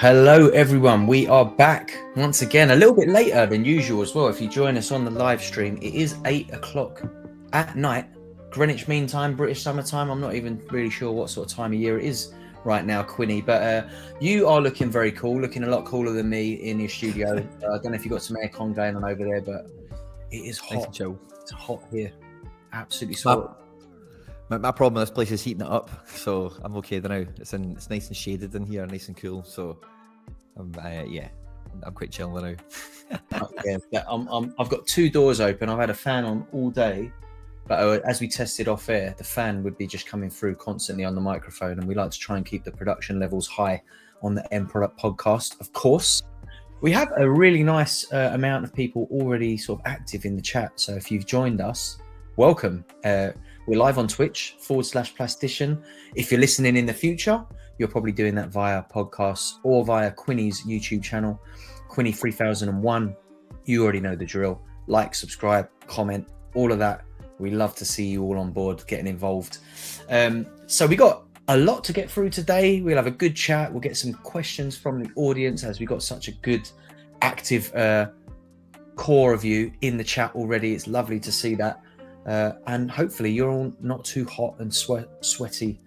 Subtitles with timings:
[0.00, 1.06] Hello, everyone.
[1.06, 4.28] We are back once again, a little bit later than usual as well.
[4.28, 7.02] If you join us on the live stream, it is eight o'clock
[7.52, 8.06] at night,
[8.48, 10.08] Greenwich Mean Time, British summertime.
[10.08, 12.32] I'm not even really sure what sort of time of year it is
[12.64, 13.88] right now, Quinny, but uh,
[14.22, 17.36] you are looking very cool, looking a lot cooler than me in your studio.
[17.62, 19.66] uh, I don't know if you've got some aircon going on over there, but
[20.30, 20.94] it is hot.
[20.94, 21.18] Joe.
[21.42, 22.10] It's hot here.
[22.72, 23.60] Absolutely hot.
[24.50, 27.30] My, my problem with this place is heating it up, so I'm okay there now.
[27.36, 29.44] It's in, it's nice and shaded in here, nice and cool.
[29.44, 29.78] So,
[30.58, 31.28] um, uh, yeah,
[31.82, 32.54] I'm quite chill now.
[33.64, 35.68] yeah, I'm, I'm, I've got two doors open.
[35.68, 37.12] I've had a fan on all day,
[37.66, 41.04] but uh, as we tested off air, the fan would be just coming through constantly
[41.04, 43.82] on the microphone, and we like to try and keep the production levels high
[44.22, 45.60] on the Product podcast.
[45.60, 46.22] Of course,
[46.80, 50.42] we have a really nice uh, amount of people already sort of active in the
[50.42, 50.72] chat.
[50.76, 51.98] So if you've joined us,
[52.36, 52.84] welcome.
[53.04, 53.30] Uh,
[53.66, 55.82] we're live on Twitch forward slash plastician.
[56.14, 57.44] If you're listening in the future,
[57.80, 61.40] you're probably doing that via podcasts or via Quinny's YouTube channel,
[61.88, 63.16] Quinny 3001.
[63.64, 64.60] You already know the drill.
[64.86, 67.04] Like, subscribe, comment, all of that.
[67.38, 69.58] We love to see you all on board, getting involved.
[70.10, 72.82] Um, so we got a lot to get through today.
[72.82, 73.72] We'll have a good chat.
[73.72, 76.68] We'll get some questions from the audience as we got such a good,
[77.22, 78.10] active uh,
[78.94, 80.74] core of you in the chat already.
[80.74, 81.80] It's lovely to see that.
[82.26, 85.80] Uh, and hopefully you're all not too hot and sweat, sweaty,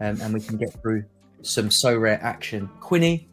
[0.00, 1.04] um, and we can get through
[1.42, 2.68] some Sorare action.
[2.80, 3.28] Quinny,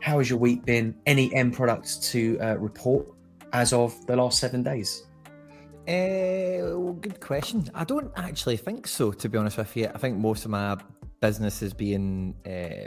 [0.00, 0.94] how has your week been?
[1.06, 3.06] Any end products to uh, report
[3.52, 5.04] as of the last seven days?
[5.88, 7.68] Uh, well, good question.
[7.74, 9.90] I don't actually think so, to be honest with you.
[9.94, 10.76] I think most of my
[11.20, 12.86] business is being, uh,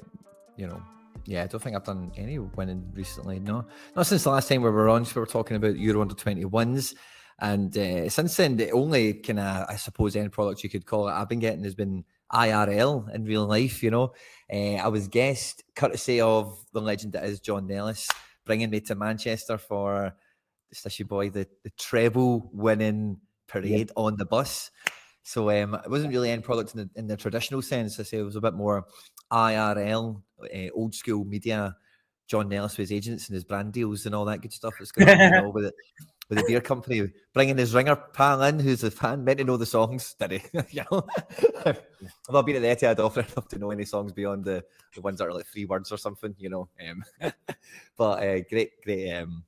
[0.58, 0.82] you know,
[1.26, 3.40] yeah, I don't think I've done any winning recently.
[3.40, 5.06] No, not since the last time we were on.
[5.06, 6.96] So we were talking about Euro under 21s.
[7.40, 11.08] And uh, since then, the only kind of, I suppose, end product you could call
[11.08, 13.84] it I've been getting has been IRL in real life.
[13.84, 14.14] You know,
[14.54, 18.08] uh, I was guest courtesy of the legend that is John Nellis,
[18.46, 20.16] bringing me to Manchester for
[20.74, 23.18] Stishy Boy, the, the treble winning
[23.48, 23.94] parade yeah.
[23.96, 24.70] on the bus.
[25.24, 28.00] So um, it wasn't really end product in the, in the traditional sense.
[28.00, 28.86] I say it was a bit more
[29.32, 31.76] IRL, uh, old school media.
[32.28, 34.92] John Nellis with his agents and his brand deals and all that good stuff that's
[34.92, 35.74] going on with it
[36.30, 39.58] with the beer company, bringing his ringer pal in, who's a fan, meant to know
[39.58, 40.42] the songs, did he?
[40.70, 41.06] you know,
[41.66, 41.82] I've
[42.32, 44.64] not been at the Etihad often enough to know any songs beyond the,
[44.96, 46.70] the ones that are like three words or something, you know.
[46.90, 47.04] Um,
[47.98, 49.14] but uh, great, great.
[49.14, 49.44] Um,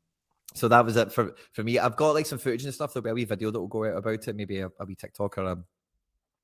[0.54, 1.80] so that was it for, for me.
[1.80, 2.94] I've got like some footage and stuff.
[2.94, 4.96] There'll be a wee video that will go out about it, maybe a, a wee
[4.96, 5.58] TikTok or a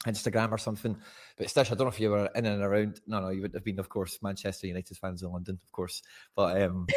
[0.06, 0.98] Instagram or something.
[1.38, 3.02] But Stish, I don't know if you were in and around.
[3.08, 6.02] No, no, you would have been, of course, Manchester United fans in London, of course.
[6.36, 6.88] But um,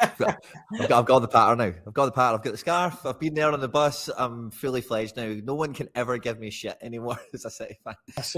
[0.00, 1.72] I've, got, I've got the pattern now.
[1.86, 2.38] I've got the pattern.
[2.38, 3.06] I've got the scarf.
[3.06, 4.08] I've been there on the bus.
[4.16, 5.34] I'm fully fledged now.
[5.42, 7.94] No one can ever give me shit anymore as a City fan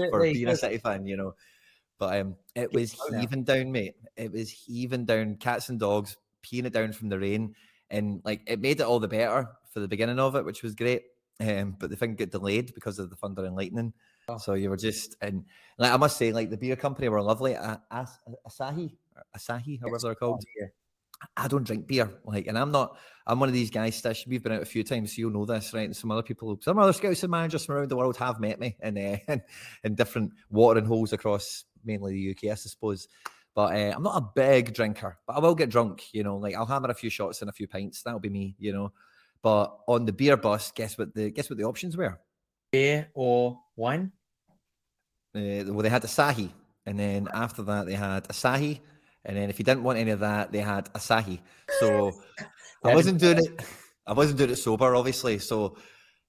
[0.09, 1.35] for being a City fan, you know.
[1.99, 3.95] But um, it was heaving down, mate.
[4.17, 5.35] It was heaving down.
[5.35, 7.55] Cats and dogs peeing it down from the rain,
[7.89, 10.75] and like it made it all the better for the beginning of it, which was
[10.75, 11.03] great.
[11.39, 13.93] Um, but the thing got delayed because of the thunder and lightning.
[14.27, 14.37] Oh.
[14.37, 15.45] So you were just and
[15.77, 17.55] like I must say, like the beer company were lovely.
[17.55, 17.79] As-
[18.47, 18.95] Asahi,
[19.37, 20.43] Asahi, however they're called.
[20.45, 20.67] Oh, yeah.
[21.37, 22.97] I don't drink beer, like, and I'm not.
[23.25, 24.01] I'm one of these guys.
[24.01, 25.85] Stish, we've been out a few times, so you'll know this, right?
[25.85, 28.59] And some other people, some other scouts and managers from around the world have met
[28.59, 29.37] me in uh,
[29.83, 33.07] in different watering holes across mainly the UK, I suppose.
[33.55, 36.03] But uh, I'm not a big drinker, but I will get drunk.
[36.11, 38.01] You know, like I'll hammer a few shots and a few pints.
[38.01, 38.55] That'll be me.
[38.59, 38.93] You know,
[39.41, 42.19] but on the beer bus, guess what the guess what the options were?
[42.71, 44.11] Beer or wine?
[45.35, 46.49] Uh, well, they had Asahi,
[46.85, 48.81] and then after that they had Asahi
[49.25, 51.39] and then if you didn't want any of that, they had Asahi.
[51.79, 52.11] So
[52.83, 53.65] I wasn't doing it.
[54.05, 55.39] I wasn't doing it sober, obviously.
[55.39, 55.77] So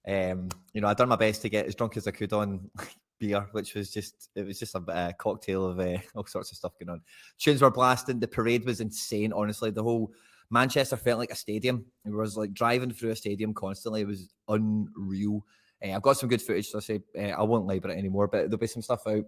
[0.07, 2.69] um, you know, I'd done my best to get as drunk as I could on
[3.19, 6.57] beer, which was just it was just a, a cocktail of uh, all sorts of
[6.57, 7.01] stuff going on.
[7.39, 8.19] Tunes were blasting.
[8.19, 9.33] The parade was insane.
[9.33, 10.11] Honestly, the whole
[10.51, 11.85] Manchester felt like a stadium.
[12.05, 14.01] It was like driving through a stadium constantly.
[14.01, 15.45] It was unreal.
[15.83, 18.27] Uh, I've got some good footage, so I say uh, I won't labour it anymore,
[18.27, 19.25] but there'll be some stuff out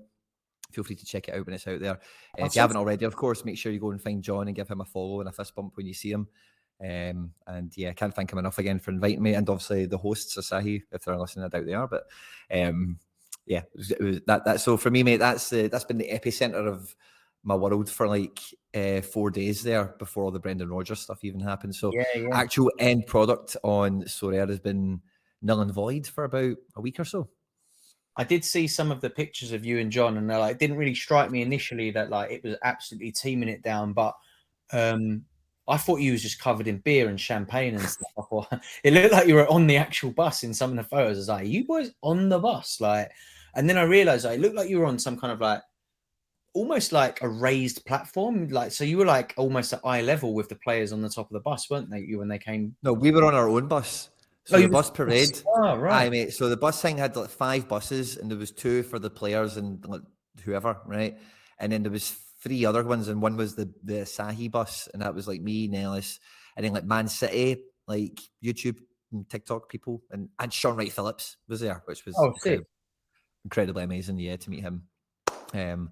[0.72, 2.00] feel free to check it out when it's out there.
[2.40, 4.56] Uh, if you haven't already, of course, make sure you go and find John and
[4.56, 6.28] give him a follow and a fist bump when you see him.
[6.80, 10.38] Um, and yeah, can't thank him enough again for inviting me, and obviously the hosts,
[10.38, 11.88] Asahi, if they're listening, I doubt they are.
[11.88, 12.04] But
[12.52, 13.00] um,
[13.46, 15.98] yeah, it was, it was that that so for me, mate, that's uh, that's been
[15.98, 16.96] the epicenter of
[17.44, 18.40] my world for like
[18.76, 21.74] uh, four days there before all the Brendan Rodgers stuff even happened.
[21.74, 22.28] So yeah, yeah.
[22.34, 25.02] actual end product on Sorare has been
[25.42, 27.30] null and void for about a week or so.
[28.18, 30.78] I did see some of the pictures of you and John, and like, it didn't
[30.78, 33.94] really strike me initially that like it was absolutely teaming it down.
[33.94, 34.16] But
[34.74, 35.24] um,
[35.68, 38.62] I thought you was just covered in beer and champagne and stuff.
[38.84, 41.18] it looked like you were on the actual bus in some of the photos.
[41.18, 43.12] I was like, you boys on the bus, like.
[43.56, 45.62] And then I realized like, it looked like you were on some kind of like
[46.54, 48.48] almost like a raised platform.
[48.50, 51.28] Like so, you were like almost at eye level with the players on the top
[51.28, 52.00] of the bus, weren't they?
[52.00, 52.76] You when they came.
[52.82, 54.10] No, we were on our own bus.
[54.48, 55.42] So Oh, the bus parade.
[55.46, 56.06] Oh, right.
[56.06, 56.34] Aye, mate.
[56.34, 59.58] So the bus thing had like five buses, and there was two for the players
[59.58, 60.02] and like,
[60.46, 61.18] whoever, right?
[61.60, 65.02] And then there was three other ones, and one was the the Sahi bus, and
[65.02, 66.20] that was like me, Nellis,
[66.56, 68.78] and then like Man City, like YouTube
[69.12, 72.60] and TikTok people, and and Shaun Wright-Phillips was there, which was Oh, sick.
[72.62, 72.66] incredi-
[73.44, 74.18] incredibly amazing.
[74.18, 74.84] Yeah, to meet him,
[75.54, 75.92] um,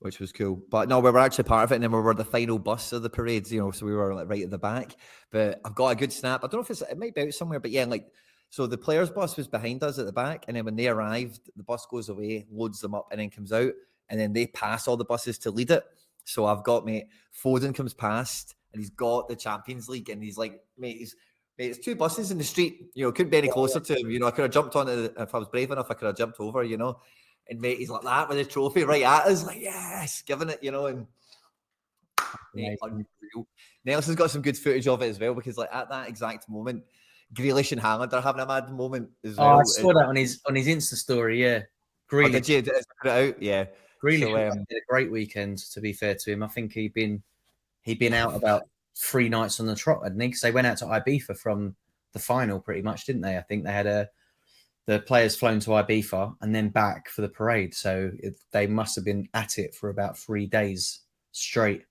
[0.00, 0.60] which was cool.
[0.70, 2.92] But no, we were actually part of it, and then we were the final bus
[2.92, 4.96] of the parades, you know, so we were like right at the back.
[5.30, 6.40] But I've got a good snap.
[6.44, 8.06] I don't know if it's it might be out somewhere, but yeah, like
[8.50, 11.50] so the players' bus was behind us at the back, and then when they arrived,
[11.56, 13.72] the bus goes away, loads them up, and then comes out,
[14.08, 15.84] and then they pass all the buses to lead it.
[16.24, 17.06] So I've got mate
[17.42, 21.16] Foden comes past, and he's got the Champions League, and he's like, mate, he's
[21.58, 22.90] mate, it's two buses in the street.
[22.94, 24.10] You know, couldn't be any closer to him.
[24.10, 25.90] You know, I could have jumped on it if I was brave enough.
[25.90, 26.62] I could have jumped over.
[26.62, 27.00] You know,
[27.48, 30.62] and mate, he's like that with the trophy right at us, like yes, giving it.
[30.62, 31.06] You know, and
[32.54, 32.78] Amazing.
[32.82, 33.46] unreal.
[33.84, 36.82] Nelson's got some good footage of it as well because, like, at that exact moment,
[37.34, 39.60] Grealish and Haaland are having a mad moment as Oh, well.
[39.60, 41.42] I saw that on his on his Insta story.
[41.42, 42.32] Yeah, Oh, Grealish.
[42.32, 43.42] did you did put it out?
[43.42, 43.66] Yeah.
[44.02, 45.58] Grealish So, um, a great weekend.
[45.58, 47.22] To be fair to him, I think he'd been
[47.82, 48.62] he'd been out about
[48.96, 50.28] three nights on the trot, hadn't he?
[50.28, 51.76] Because they went out to Ibiza from
[52.12, 53.36] the final, pretty much, didn't they?
[53.36, 54.08] I think they had a
[54.86, 58.94] the players flown to Ibiza and then back for the parade, so it, they must
[58.94, 61.00] have been at it for about three days
[61.32, 61.84] straight.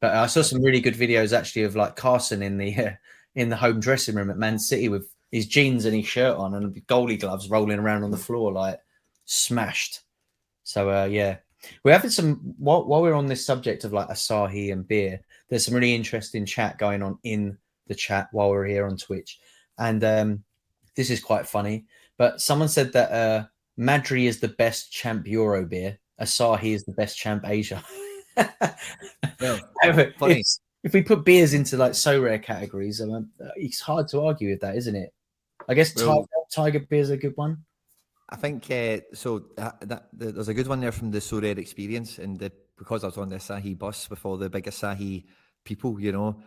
[0.00, 2.90] But I saw some really good videos actually of like Carson in the uh,
[3.34, 6.54] in the home dressing room at Man City with his jeans and his shirt on
[6.54, 8.78] and goalie gloves rolling around on the floor like
[9.24, 10.00] smashed.
[10.64, 11.36] So uh, yeah,
[11.84, 15.20] we're having some while, while we're on this subject of like Asahi and beer.
[15.48, 17.58] There's some really interesting chat going on in
[17.88, 19.38] the chat while we're here on Twitch,
[19.78, 20.44] and um,
[20.94, 21.84] this is quite funny.
[22.22, 23.46] But someone said that uh,
[23.76, 25.98] Madri is the best champ Euro beer.
[26.20, 27.82] Asahi is the best champ Asia.
[29.40, 30.38] Well, However, funny.
[30.38, 30.46] If,
[30.84, 34.60] if we put beers into like Sorare categories, I mean, it's hard to argue with
[34.60, 35.12] that, isn't it?
[35.68, 37.64] I guess Well- Tiger, Tiger is a good one.
[38.30, 39.46] I think uh, so.
[39.56, 43.02] That, that, the, there's a good one there from the Sorare experience, and the, because
[43.02, 45.24] I was on the Asahi bus with all the big Asahi
[45.64, 46.40] people, you know,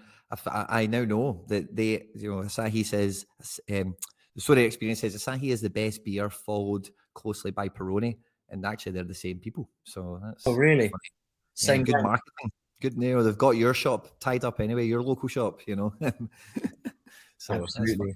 [0.47, 3.25] I now know that they, you know, Asahi says
[3.69, 3.95] um,
[4.35, 8.17] the Sorare experience says Asahi is the best beer, followed closely by Peroni,
[8.49, 9.69] and actually they're the same people.
[9.83, 10.89] So that's Oh, really?
[10.89, 10.91] funny.
[10.91, 12.51] Yeah, Same good marketing.
[12.81, 15.93] Good, you know, they've got your shop tied up anyway, your local shop, you know.
[17.37, 18.15] so Absolutely.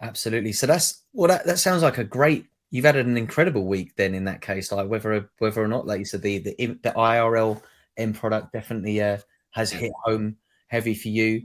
[0.00, 0.52] Absolutely.
[0.52, 2.46] So that's well, that, that sounds like a great.
[2.70, 4.14] You've had an incredible week then.
[4.14, 7.60] In that case, like whether whether or not, like you said, the the, the IRL
[7.96, 9.18] end product definitely uh,
[9.50, 10.36] has hit home
[10.70, 11.44] heavy for you.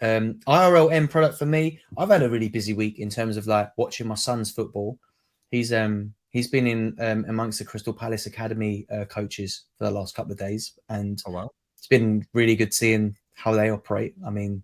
[0.00, 1.80] Um, IRL end product for me.
[1.96, 4.98] I've had a really busy week in terms of like watching my son's football.
[5.50, 9.90] He's um he's been in um, amongst the Crystal Palace Academy uh, coaches for the
[9.90, 11.50] last couple of days, and Oh wow.
[11.78, 14.14] it's been really good seeing how they operate.
[14.24, 14.62] I mean,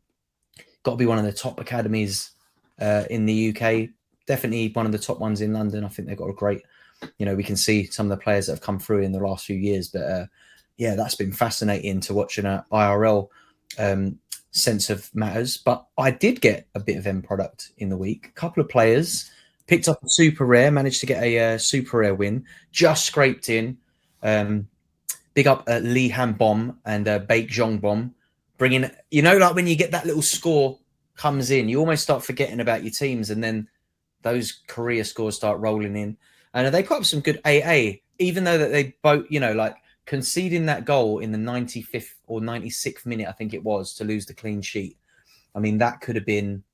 [0.83, 2.33] got to be one of the top academies
[2.81, 3.89] uh, in the UK.
[4.27, 5.85] Definitely one of the top ones in London.
[5.85, 6.63] I think they've got a great,
[7.19, 9.21] you know, we can see some of the players that have come through in the
[9.21, 9.89] last few years.
[9.89, 10.27] But uh,
[10.77, 13.29] yeah, that's been fascinating to watch in a IRL
[13.79, 14.19] um,
[14.51, 15.57] sense of matters.
[15.57, 18.29] But I did get a bit of end product in the week.
[18.29, 19.31] A couple of players
[19.67, 23.49] picked up a super rare, managed to get a uh, super rare win, just scraped
[23.49, 23.79] in.
[24.23, 24.69] Um,
[25.35, 28.13] big up uh, Lee Han-beom and uh, Baek Jong-beom,
[28.59, 30.79] bringing you know like when you get that little score
[31.17, 33.69] comes in, you almost start forgetting about your teams, and then
[34.23, 36.17] those career scores start rolling in,
[36.55, 39.77] and they put up some good AA, even though that they both you know like
[40.07, 44.27] conceding that goal in the 95th or 96th minute, I think it was, to lose
[44.27, 44.97] the clean sheet.
[45.55, 46.65] I mean, that could have been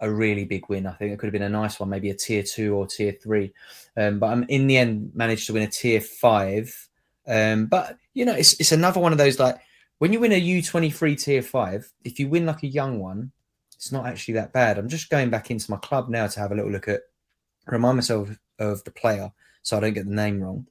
[0.00, 0.86] a really big win.
[0.86, 3.12] I think it could have been a nice one, maybe a tier two or tier
[3.12, 3.52] three.
[3.96, 6.88] Um, but I'm in the end managed to win a tier five.
[7.26, 9.56] Um, but you know, it's it's another one of those like
[9.98, 13.30] when you win a U23 tier five, if you win like a young one,
[13.76, 14.76] it's not actually that bad.
[14.76, 17.02] I'm just going back into my club now to have a little look at
[17.66, 18.28] remind myself
[18.58, 19.30] of the player
[19.62, 20.66] so I don't get the name wrong.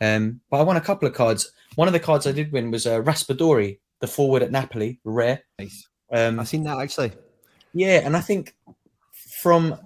[0.00, 1.52] Um, but I won a couple of cards.
[1.76, 5.42] One of the cards I did win was uh, Raspadori, the forward at Napoli, rare.
[5.58, 5.88] Nice.
[6.12, 7.12] Um, I've seen that actually.
[7.72, 8.54] yeah, and I think
[9.12, 9.76] from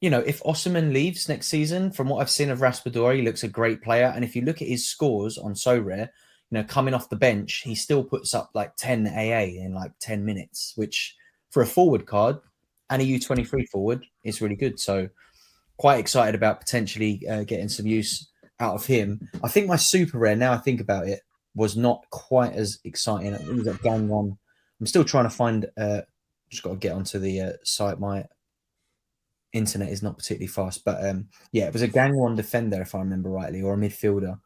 [0.00, 3.42] you know if Osimhen leaves next season, from what I've seen of Raspadori, he looks
[3.42, 4.12] a great player.
[4.14, 6.08] And if you look at his scores on Sorare,
[6.50, 9.92] you know coming off the bench, he still puts up like 10 AA in like
[10.00, 11.16] 10 minutes, which
[11.50, 12.38] for a forward card
[12.90, 14.78] and a U23 forward is really good.
[14.78, 15.08] So
[15.76, 18.28] quite excited about potentially uh, getting some use
[18.60, 19.28] out of him.
[19.42, 21.20] I think my super rare, now I think about it,
[21.54, 23.32] was not quite as exciting.
[23.32, 24.36] It was at Gangwon.
[24.80, 25.66] I'm still trying to find.
[25.76, 26.02] Uh,
[26.50, 27.98] just got to get onto the uh, site.
[27.98, 28.24] My
[29.52, 32.98] internet is not particularly fast, but um, yeah, it was a Gangwon defender if I
[32.98, 34.38] remember rightly, or a midfielder.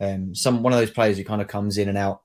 [0.00, 2.22] Um, some one of those players who kind of comes in and out.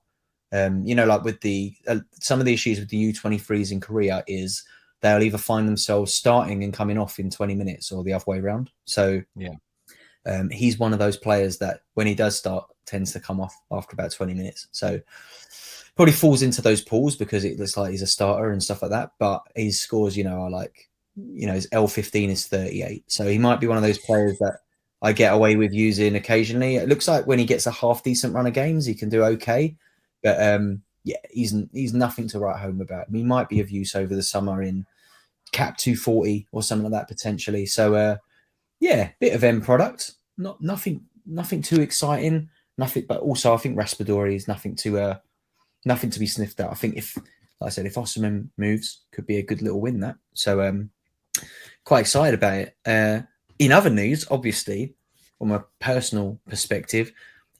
[0.52, 3.80] Um, you know, like with the uh, some of the issues with the U23s in
[3.80, 4.64] Korea is
[5.00, 8.38] they'll either find themselves starting and coming off in 20 minutes or the other way
[8.38, 8.70] around.
[8.84, 9.54] So yeah,
[10.26, 13.54] um, he's one of those players that when he does start tends to come off
[13.70, 14.68] after about 20 minutes.
[14.72, 15.00] So
[15.96, 18.90] probably falls into those pools because it looks like he's a starter and stuff like
[18.90, 19.12] that.
[19.18, 23.04] But his scores, you know, are like, you know, his L15 is 38.
[23.08, 24.58] So he might be one of those players that
[25.02, 26.76] I get away with using occasionally.
[26.76, 29.24] It looks like when he gets a half decent run of games, he can do
[29.24, 29.76] okay.
[30.22, 33.06] But um, yeah, he's he's nothing to write home about.
[33.12, 34.86] He might be of use over the summer in
[35.50, 37.66] cap 240 or something like that potentially.
[37.66, 38.16] So uh,
[38.82, 40.12] yeah, bit of end product.
[40.36, 42.50] Not nothing nothing too exciting.
[42.76, 45.18] Nothing, but also I think Raspadori is nothing to uh,
[45.84, 46.70] nothing to be sniffed at.
[46.70, 50.00] I think if, like I said, if Osimhen moves, could be a good little win
[50.00, 50.16] that.
[50.34, 50.90] So um,
[51.84, 52.76] quite excited about it.
[52.84, 53.20] Uh,
[53.60, 54.94] in other news, obviously,
[55.38, 57.12] from a personal perspective,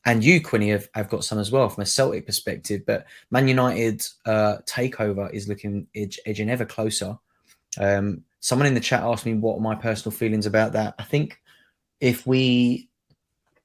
[0.04, 2.82] and you, Quinny, have, have got some as well from a Celtic perspective.
[2.84, 7.16] But Man United uh, takeover is looking edge, edging ever closer.
[7.78, 10.94] Um, someone in the chat asked me what my personal feelings about that.
[10.98, 11.40] I think
[12.00, 12.90] if we,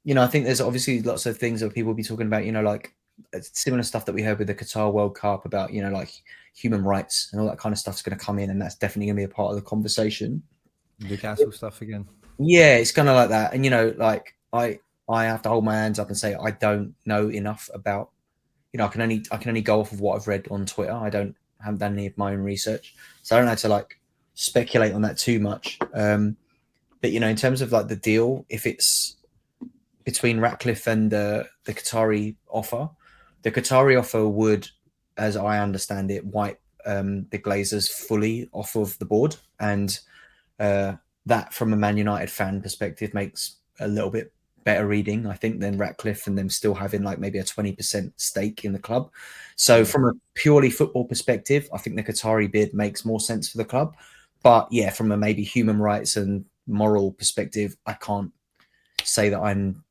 [0.04, 2.46] you know, I think there's obviously lots of things that people will be talking about.
[2.46, 2.96] You know, like
[3.36, 6.12] uh, similar stuff that we heard with the Qatar World Cup about, you know, like
[6.56, 8.76] human rights and all that kind of stuff is going to come in, and that's
[8.76, 10.42] definitely going to be a part of the conversation.
[11.00, 12.08] Newcastle stuff again.
[12.38, 14.80] Yeah, it's kind of like that, and you know, like I
[15.10, 18.12] I have to hold my hands up and say I don't know enough about,
[18.74, 20.68] you know, I can only I can only go off of what I've read on
[20.68, 20.94] Twitter.
[20.94, 24.00] I don't haven't done any of my own research, so I don't have to like
[24.38, 25.80] speculate on that too much.
[25.94, 26.38] Um,
[27.02, 29.18] but you know, in terms of like the deal, if it's
[30.06, 32.88] between Ratcliffe and uh, the Qatari offer,
[33.42, 34.70] the Qatari offer would,
[35.18, 40.00] as I understand it, wipe um, the Glazers fully off of the board, and
[40.60, 40.94] uh,
[41.26, 44.32] that, from a Man United fan perspective, makes a little bit
[44.64, 48.14] better reading, I think, than Ratcliffe and them still having like maybe a twenty percent
[48.18, 49.10] stake in the club.
[49.56, 53.58] So, from a purely football perspective, I think the Qatari bid makes more sense for
[53.58, 53.96] the club.
[54.44, 58.32] But yeah, from a maybe human rights and moral perspective, I can't
[59.04, 59.84] say that I'm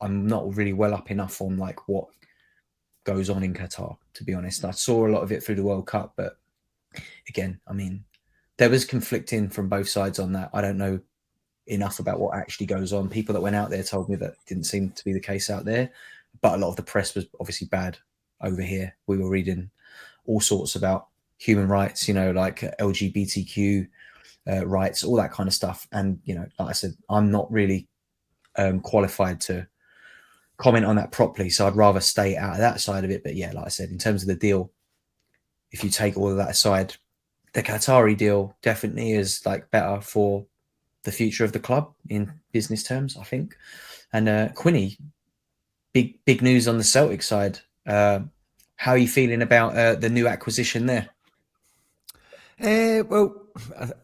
[0.00, 2.06] I'm not really well up enough on like what
[3.04, 4.64] goes on in Qatar, to be honest.
[4.64, 6.38] I saw a lot of it through the World Cup, but
[7.28, 8.04] again, I mean,
[8.58, 10.50] there was conflicting from both sides on that.
[10.52, 11.00] I don't know
[11.66, 13.08] enough about what actually goes on.
[13.08, 15.64] People that went out there told me that didn't seem to be the case out
[15.64, 15.90] there,
[16.40, 17.98] but a lot of the press was obviously bad
[18.42, 18.96] over here.
[19.06, 19.70] We were reading
[20.26, 21.08] all sorts about
[21.38, 23.88] human rights, you know, like LGBTQ
[24.50, 25.86] uh, rights, all that kind of stuff.
[25.92, 27.86] And you know, like I said, I'm not really
[28.56, 29.66] um, qualified to
[30.58, 31.50] comment on that properly.
[31.50, 33.22] So I'd rather stay out of that side of it.
[33.22, 34.70] But yeah, like I said, in terms of the deal,
[35.70, 36.96] if you take all of that aside,
[37.52, 40.44] the Qatari deal definitely is like better for
[41.04, 43.56] the future of the club in business terms, I think.
[44.12, 44.98] And uh, Quinny,
[45.92, 47.60] big big news on the Celtic side.
[47.86, 48.20] Uh,
[48.76, 51.08] how are you feeling about uh, the new acquisition there?
[52.60, 53.46] Uh, well,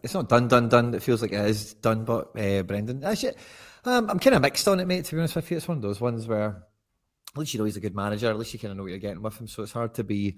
[0.03, 0.95] it's not done, done, done.
[0.95, 3.35] It feels like it is done, but uh, Brendan, actually,
[3.85, 5.05] um, I'm kind of mixed on it, mate.
[5.07, 6.65] To be honest with you, it's one of those ones where
[7.35, 8.31] at least you know he's a good manager.
[8.31, 9.49] At least you kind of know what you're getting with him.
[9.49, 10.37] So it's hard to be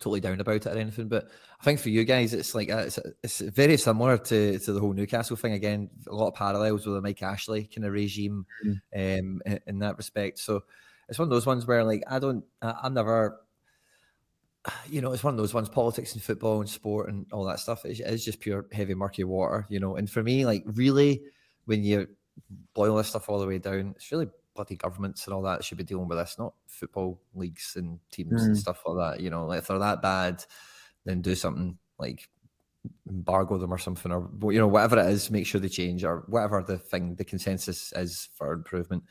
[0.00, 1.08] totally down about it or anything.
[1.08, 1.28] But
[1.60, 4.80] I think for you guys, it's like uh, it's, it's very similar to, to the
[4.80, 5.52] whole Newcastle thing.
[5.52, 8.72] Again, a lot of parallels with the Mike Ashley kind of regime mm.
[8.94, 10.40] um, in, in, that respect.
[10.40, 10.64] So
[11.08, 13.38] it's one of those ones where like I don't, I'm never.
[14.88, 15.68] You know, it's one of those ones.
[15.68, 19.24] Politics and football and sport and all that stuff is, is just pure heavy murky
[19.24, 19.66] water.
[19.68, 21.22] You know, and for me, like really,
[21.64, 22.06] when you
[22.74, 25.78] boil this stuff all the way down, it's really bloody governments and all that should
[25.78, 28.46] be dealing with this, not football leagues and teams mm.
[28.46, 29.22] and stuff like that.
[29.22, 30.44] You know, like if they're that bad,
[31.04, 32.28] then do something like
[33.08, 36.24] embargo them or something, or you know, whatever it is, make sure they change or
[36.28, 39.04] whatever the thing, the consensus is for improvement.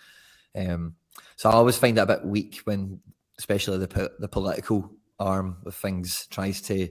[0.56, 0.96] Um,
[1.36, 3.00] so I always find it a bit weak when,
[3.38, 4.92] especially the the political
[5.22, 6.90] arm of things tries to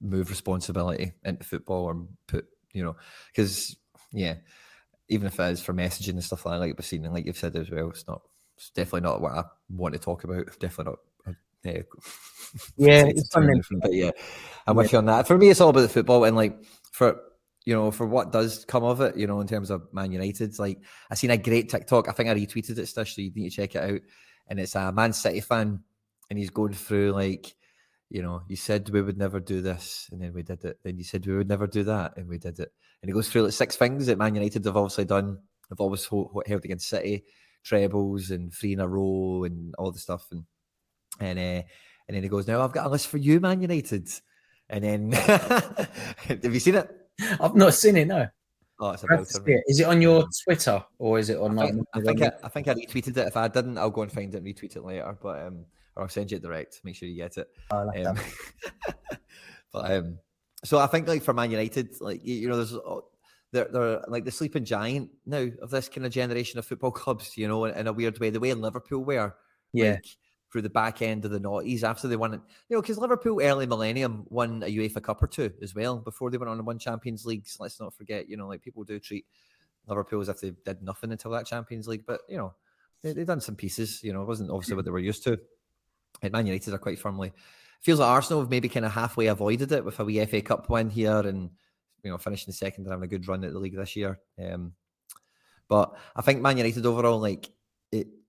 [0.00, 2.96] move responsibility into football or put, you know,
[3.28, 3.76] because
[4.12, 4.36] yeah,
[5.08, 7.26] even if it is for messaging and stuff like that, like we've seen and like
[7.26, 8.22] you've said as well, it's not
[8.56, 10.46] it's definitely not what I want to talk about.
[10.58, 10.98] Definitely not.
[11.64, 11.82] Yeah, uh, eh,
[12.76, 14.10] yeah, it's but yeah,
[14.66, 14.82] I'm yeah.
[14.82, 15.26] with you on that.
[15.26, 17.20] For me, it's all about the football and like for
[17.64, 19.16] you know for what does come of it.
[19.16, 20.80] You know, in terms of Man United, like
[21.10, 22.08] I seen a great TikTok.
[22.08, 24.00] I think I retweeted it, Stish, so you need to check it out.
[24.48, 25.80] And it's a Man City fan,
[26.32, 27.54] and he's going through like
[28.08, 30.78] you know, you said we would never do this, and then we did it.
[30.82, 32.72] Then you said we would never do that, and we did it.
[33.02, 35.38] And he goes through like six things that Man United have obviously done.
[35.68, 37.24] They've always held against City,
[37.64, 40.26] trebles and three in a row, and all the stuff.
[40.30, 40.44] And
[41.20, 41.66] and uh,
[42.08, 44.08] and then he goes, "Now I've got a list for you, Man United."
[44.70, 46.90] And then, have you seen it?
[47.40, 48.08] I've not seen it.
[48.08, 48.26] No.
[48.82, 49.62] Oh, it's a it.
[49.68, 51.56] Is it on your Twitter or is it on?
[51.56, 53.28] I think, I think I, I, think I retweeted it.
[53.28, 55.16] If I didn't, I'll go and find it and retweet it later.
[55.22, 56.80] But um, or I'll send you it direct.
[56.82, 57.48] Make sure you get it.
[57.70, 58.18] Oh, like um,
[59.72, 60.18] but um,
[60.64, 63.00] so I think like for Man United, like you, you know, there's uh,
[63.52, 67.38] they're, they're like the sleeping giant now of this kind of generation of football clubs.
[67.38, 69.32] You know, in, in a weird way, the way Liverpool were.
[69.72, 69.92] Yeah.
[69.92, 70.06] Like,
[70.52, 72.40] through the back end of the noughties after they won it.
[72.68, 76.30] You know, because Liverpool early millennium won a UEFA Cup or two as well before
[76.30, 77.56] they went on and won Champions Leagues.
[77.58, 79.24] Let's not forget, you know, like people do treat
[79.86, 82.52] Liverpool as if they did nothing until that Champions League, but you know,
[83.02, 84.04] they they done some pieces.
[84.04, 85.38] You know, it wasn't obviously what they were used to.
[86.20, 87.32] And Man United are quite firmly.
[87.80, 90.68] Feels like Arsenal have maybe kind of halfway avoided it with a wee FA Cup
[90.68, 91.50] win here and
[92.04, 94.20] you know finishing second and having a good run at the league this year.
[94.38, 94.74] Um,
[95.66, 97.50] but I think Man United overall, like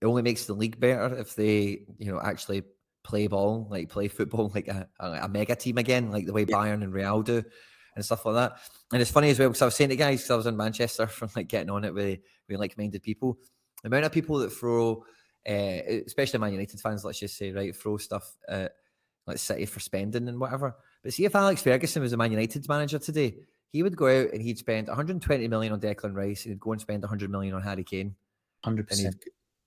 [0.04, 2.64] it, only makes the league better if they, you know, actually
[3.04, 6.46] play ball, like play football, like a, a, a mega team again, like the way
[6.48, 6.56] yeah.
[6.56, 7.44] Bayern and Real do,
[7.96, 8.58] and stuff like that.
[8.92, 10.58] And it's funny as well because I was saying to guys, because I was in
[10.58, 12.20] Manchester from like getting on it with
[12.50, 13.38] with like-minded people.
[13.82, 15.04] The amount of people that throw,
[15.48, 18.74] uh, especially Man United fans, let's just say, right, throw stuff at
[19.28, 20.76] like City for spending and whatever.
[21.04, 23.36] But see if Alex Ferguson was a Man United manager today,
[23.72, 26.72] he would go out and he'd spend 120 million on Declan Rice, and he'd go
[26.72, 28.16] and spend 100 million on Harry Kane.
[28.66, 29.14] 100%.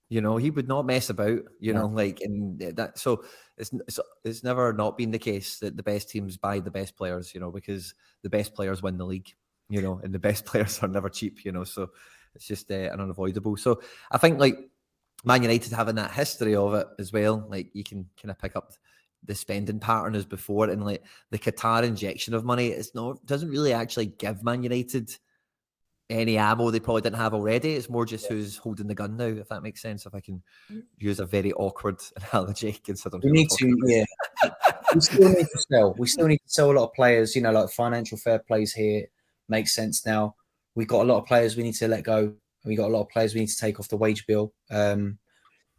[0.08, 1.40] You know, he would not mess about.
[1.58, 2.98] You know, like and that.
[2.98, 3.24] So
[3.56, 6.96] it's, it's it's never not been the case that the best teams buy the best
[6.96, 7.34] players.
[7.34, 9.34] You know, because the best players win the league.
[9.68, 11.44] You know, and the best players are never cheap.
[11.44, 11.90] You know, so
[12.34, 13.56] it's just uh, an unavoidable.
[13.56, 14.58] So I think like
[15.24, 17.44] Man United having that history of it as well.
[17.48, 18.72] Like you can kind of pick up
[19.24, 23.50] the spending pattern as before, and like the Qatar injection of money, it's not doesn't
[23.50, 25.10] really actually give Man United
[26.08, 27.74] any ammo they probably didn't have already.
[27.74, 30.06] It's more just who's holding the gun now, if that makes sense.
[30.06, 30.82] If I can mm.
[30.98, 32.00] use a very awkward
[32.32, 34.04] analogy, considering we need to, yeah,
[34.94, 35.94] we still need to sell.
[35.98, 37.34] We still need to sell a lot of players.
[37.34, 39.06] You know, like financial fair plays here
[39.48, 40.36] makes sense now.
[40.74, 42.34] We've got a lot of players we need to let go.
[42.64, 44.52] We got a lot of players we need to take off the wage bill.
[44.70, 45.18] Um,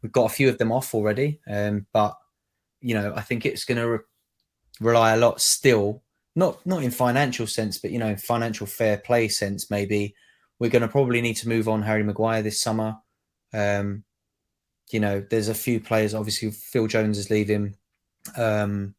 [0.02, 2.16] we've got a few of them off already, um, but
[2.82, 4.00] you know, I think it's going to re-
[4.80, 6.04] rely a lot still
[6.38, 9.71] not not in financial sense, but you know, financial fair play sense.
[9.71, 10.15] Maybe
[10.60, 12.95] we're going to probably need to move on Harry Maguire this summer.
[13.54, 14.04] Um,
[14.91, 16.13] you know, there's a few players.
[16.13, 17.76] Obviously, Phil Jones is leaving.
[18.38, 18.93] Um,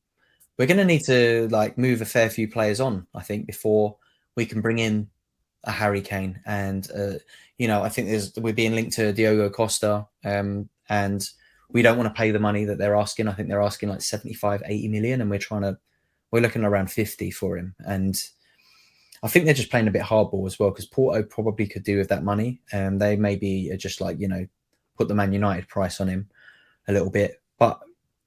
[0.59, 3.07] we're going to need to like move a fair few players on.
[3.15, 3.97] I think before
[4.37, 5.09] we can bring in
[5.63, 7.19] a Harry Kane, and uh,
[7.57, 11.25] you know, I think there's we're being linked to Diogo Costa, um, and
[11.71, 13.29] we don't want to pay the money that they're asking.
[13.29, 15.79] I think they're asking like 75, 80 million, and we're trying to
[16.31, 17.75] we're looking around 50 for him.
[17.81, 18.21] And
[19.23, 21.99] I think they're just playing a bit hardball as well because Porto probably could do
[21.99, 22.61] with that money.
[22.73, 24.47] And um, they maybe just like, you know,
[24.97, 26.29] put the Man United price on him
[26.87, 27.41] a little bit.
[27.59, 27.81] But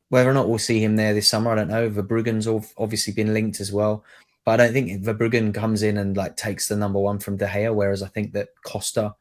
[0.09, 1.89] whether or not we'll see him there this summer, I don't know.
[1.89, 4.03] Verbruggen's obviously been linked as well.
[4.43, 7.45] But I don't think Verbruggen comes in and like takes the number one from De
[7.45, 9.13] Gea, whereas I think that Costa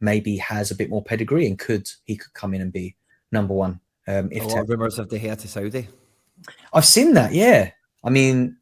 [0.00, 2.96] maybe has a bit more pedigree and could he could come in and be
[3.30, 3.80] number one.
[4.08, 5.88] Um, if a lot of rumors of De Gea to Saudi.
[6.72, 7.70] I've seen that, yeah.
[8.04, 8.56] I mean,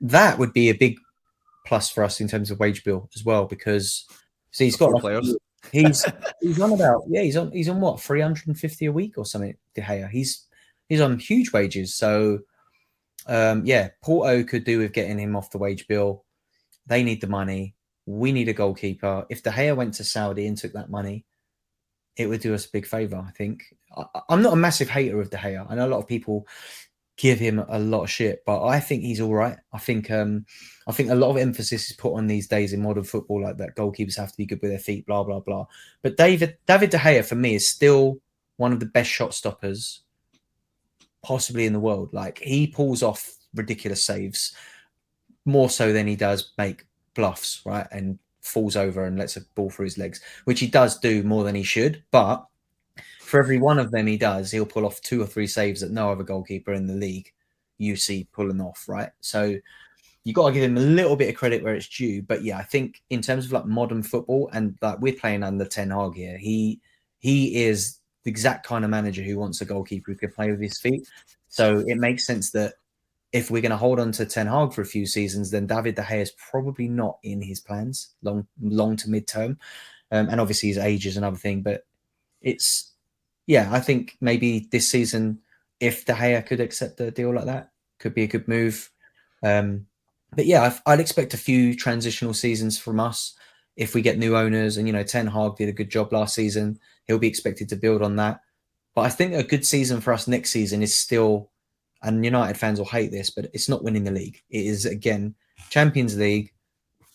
[0.00, 0.98] that would be a big
[1.66, 4.06] plus for us in terms of wage bill as well because
[4.50, 5.36] see he's got like, players.
[5.70, 6.04] He's
[6.40, 9.56] he's on about yeah he's on he's on what 350 a week or something.
[9.74, 10.46] De Gea he's
[10.88, 11.94] he's on huge wages.
[11.94, 12.40] So
[13.26, 16.24] um, yeah, Porto could do with getting him off the wage bill.
[16.86, 17.76] They need the money.
[18.06, 19.26] We need a goalkeeper.
[19.28, 21.24] If De Gea went to Saudi and took that money,
[22.16, 23.24] it would do us a big favor.
[23.24, 23.62] I think.
[23.96, 25.64] I, am not a massive hater of De Gea.
[25.68, 26.48] I know a lot of people
[27.22, 29.56] give him a lot of shit, but I think he's all right.
[29.72, 30.44] I think um,
[30.88, 33.58] I think a lot of emphasis is put on these days in modern football, like
[33.58, 35.66] that goalkeepers have to be good with their feet, blah blah blah.
[36.02, 38.18] But David David De Gea for me is still
[38.56, 40.00] one of the best shot stoppers
[41.22, 42.12] possibly in the world.
[42.12, 44.56] Like he pulls off ridiculous saves
[45.44, 47.86] more so than he does make bluffs, right?
[47.92, 51.44] And falls over and lets a ball through his legs, which he does do more
[51.44, 52.44] than he should, but
[53.32, 55.90] for every one of them he does, he'll pull off two or three saves that
[55.90, 57.32] no other goalkeeper in the league
[57.78, 59.08] you see pulling off, right?
[59.20, 59.56] So
[60.22, 62.20] you got to give him a little bit of credit where it's due.
[62.20, 65.64] But yeah, I think in terms of like modern football and like we're playing under
[65.64, 66.78] Ten Hag here, he
[67.20, 70.60] he is the exact kind of manager who wants a goalkeeper who can play with
[70.60, 71.08] his feet.
[71.48, 72.74] So it makes sense that
[73.32, 75.94] if we're going to hold on to Ten Hag for a few seasons, then David
[75.94, 79.58] De Gea is probably not in his plans long long to mid term.
[80.10, 81.86] Um, and obviously his age is another thing, but
[82.42, 82.91] it's
[83.46, 85.40] yeah, I think maybe this season,
[85.80, 88.90] if De Gea could accept a deal like that, could be a good move.
[89.42, 89.86] Um,
[90.34, 93.34] but yeah, i would expect a few transitional seasons from us
[93.76, 94.76] if we get new owners.
[94.76, 97.76] And you know, Ten Hag did a good job last season; he'll be expected to
[97.76, 98.40] build on that.
[98.94, 101.50] But I think a good season for us next season is still,
[102.02, 104.40] and United fans will hate this, but it's not winning the league.
[104.50, 105.34] It is again
[105.70, 106.52] Champions League,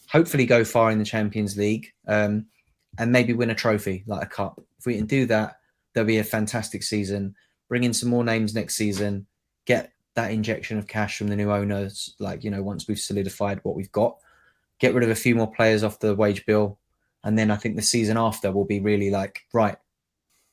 [0.10, 2.48] hopefully go far in the Champions League, um,
[2.98, 4.62] and maybe win a trophy like a cup.
[4.80, 5.58] If we can do that,
[5.97, 7.33] there'll be a fantastic season.
[7.69, 9.25] Bring in some more names next season.
[9.65, 12.13] Get that injection of cash from the new owners.
[12.19, 14.17] Like you know, once we've solidified what we've got,
[14.77, 16.77] get rid of a few more players off the wage bill,
[17.23, 19.77] and then I think the season after will be really like right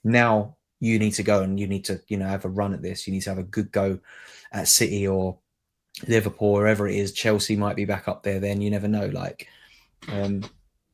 [0.02, 0.56] now.
[0.80, 3.06] You need to go and you need to, you know, have a run at this.
[3.06, 3.98] You need to have a good go
[4.50, 5.38] at City or
[6.08, 8.40] Liverpool, wherever it is, Chelsea might be back up there.
[8.40, 9.06] Then you never know.
[9.06, 9.46] Like,
[10.08, 10.42] um,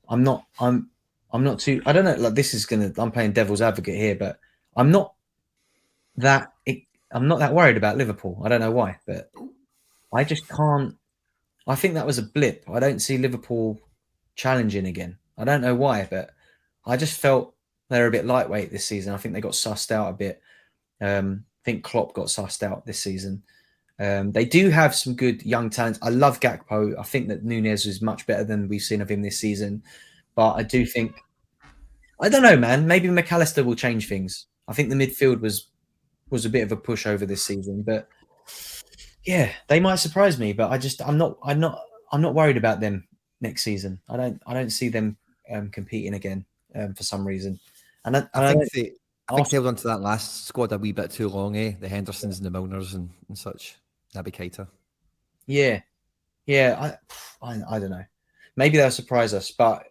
[0.09, 0.45] I'm not.
[0.59, 0.91] I'm.
[1.33, 1.83] I'm not too.
[1.87, 2.15] I don't know.
[2.15, 2.93] Like this is gonna.
[2.97, 4.39] I'm playing devil's advocate here, but
[4.77, 5.15] I'm not
[6.17, 6.53] that.
[7.13, 8.41] I'm not that worried about Liverpool.
[8.45, 9.31] I don't know why, but
[10.13, 10.97] I just can't.
[11.67, 12.65] I think that was a blip.
[12.69, 13.81] I don't see Liverpool
[14.35, 15.19] challenging again.
[15.39, 16.31] I don't know why, but
[16.85, 17.55] I just felt
[17.89, 19.13] they're a bit lightweight this season.
[19.13, 20.41] I think they got sussed out a bit.
[21.01, 23.43] Um, I think Klopp got sussed out this season.
[23.99, 25.99] Um, they do have some good young talents.
[26.03, 26.99] I love Gakpo.
[26.99, 29.83] I think that Nunez is much better than we've seen of him this season.
[30.41, 31.23] But I do think,
[32.19, 32.87] I don't know, man.
[32.87, 34.47] Maybe Mac Allister will change things.
[34.67, 35.69] I think the midfield was
[36.31, 38.09] was a bit of a pushover this season, but
[39.23, 40.55] yeah, they might surprise me.
[40.55, 43.07] But I just, I'm not, I'm not, I'm not worried about them
[43.43, 44.01] next season.
[44.09, 45.19] I don't, I don't see them
[45.53, 47.61] um, competing again um, for some reason.
[48.07, 48.93] And I, I, I think they,
[49.29, 51.75] I think they held onto that last squad a wee bit too long, eh?
[51.79, 53.77] The Hendersons and the Milners and, and such.
[54.15, 54.69] Naby Keita.
[55.47, 55.83] Yeah,
[56.47, 56.97] yeah.
[57.43, 58.07] I, I, I don't know.
[58.57, 59.85] Maybe they'll surprise us, but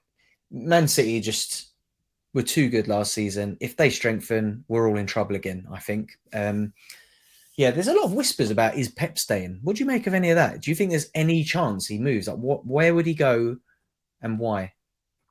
[0.51, 1.69] Man City just
[2.33, 3.57] were too good last season.
[3.59, 5.67] If they strengthen, we're all in trouble again.
[5.71, 6.17] I think.
[6.33, 6.73] Um,
[7.57, 9.59] yeah, there's a lot of whispers about is Pep staying.
[9.63, 10.62] What do you make of any of that?
[10.62, 12.27] Do you think there's any chance he moves?
[12.27, 12.65] Like, what?
[12.65, 13.57] Where would he go,
[14.21, 14.73] and why?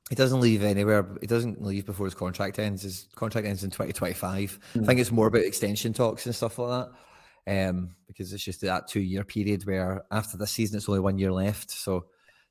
[0.09, 1.07] He doesn't leave anywhere.
[1.21, 2.81] He doesn't leave before his contract ends.
[2.81, 4.59] His contract ends in 2025.
[4.73, 4.83] Mm.
[4.83, 6.91] I think it's more about extension talks and stuff like that
[7.49, 11.17] um, because it's just that two year period where after this season it's only one
[11.17, 11.71] year left.
[11.71, 12.05] So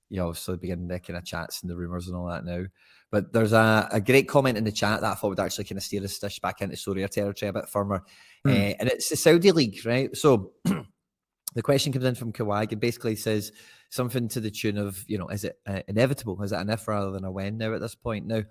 [0.09, 2.65] you know, so begin the kind of chats and the rumors and all that now.
[3.11, 5.79] But there's a, a great comment in the chat that I thought would actually kind
[5.79, 8.05] of steer us dish back into Sorare territory a bit firmer.
[8.47, 8.53] Mm.
[8.53, 10.15] Uh, and it's the Saudi League, right?
[10.17, 10.53] So
[11.55, 13.53] the question comes in from Kawag and basically says
[13.91, 16.43] something to the tune of, you know, is it uh, inevitable?
[16.43, 18.27] Is it an if rather than a when now at this point?
[18.27, 18.43] Now,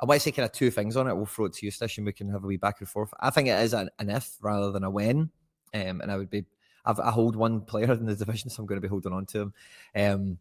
[0.00, 1.14] I might say kind of two things on it.
[1.14, 3.12] We'll throw it to you, Stish, and we can have a wee back and forth.
[3.20, 5.30] I think it is an, an if rather than a when
[5.74, 6.44] um, and I would be
[6.84, 9.26] I've, I hold one player in the division, so I'm going to be holding on
[9.26, 9.54] to him.
[9.94, 10.38] Um,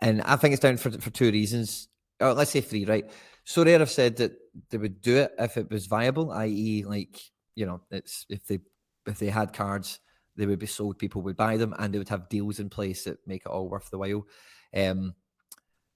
[0.00, 1.88] and I think it's down for for two reasons.
[2.20, 3.10] Oh, let's say three, right?
[3.46, 4.32] Sorare have said that
[4.70, 7.20] they would do it if it was viable, i.e., like
[7.54, 8.60] you know, it's if they
[9.06, 10.00] if they had cards,
[10.36, 13.04] they would be sold, people would buy them, and they would have deals in place
[13.04, 14.26] that make it all worth the while.
[14.74, 15.14] Um,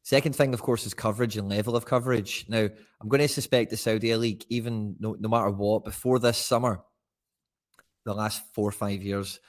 [0.02, 2.46] second thing, of course, is coverage and level of coverage.
[2.48, 2.68] Now,
[3.00, 6.82] I'm going to suspect the Saudi League, even no, no matter what, before this summer,
[8.04, 9.40] the last four or five years,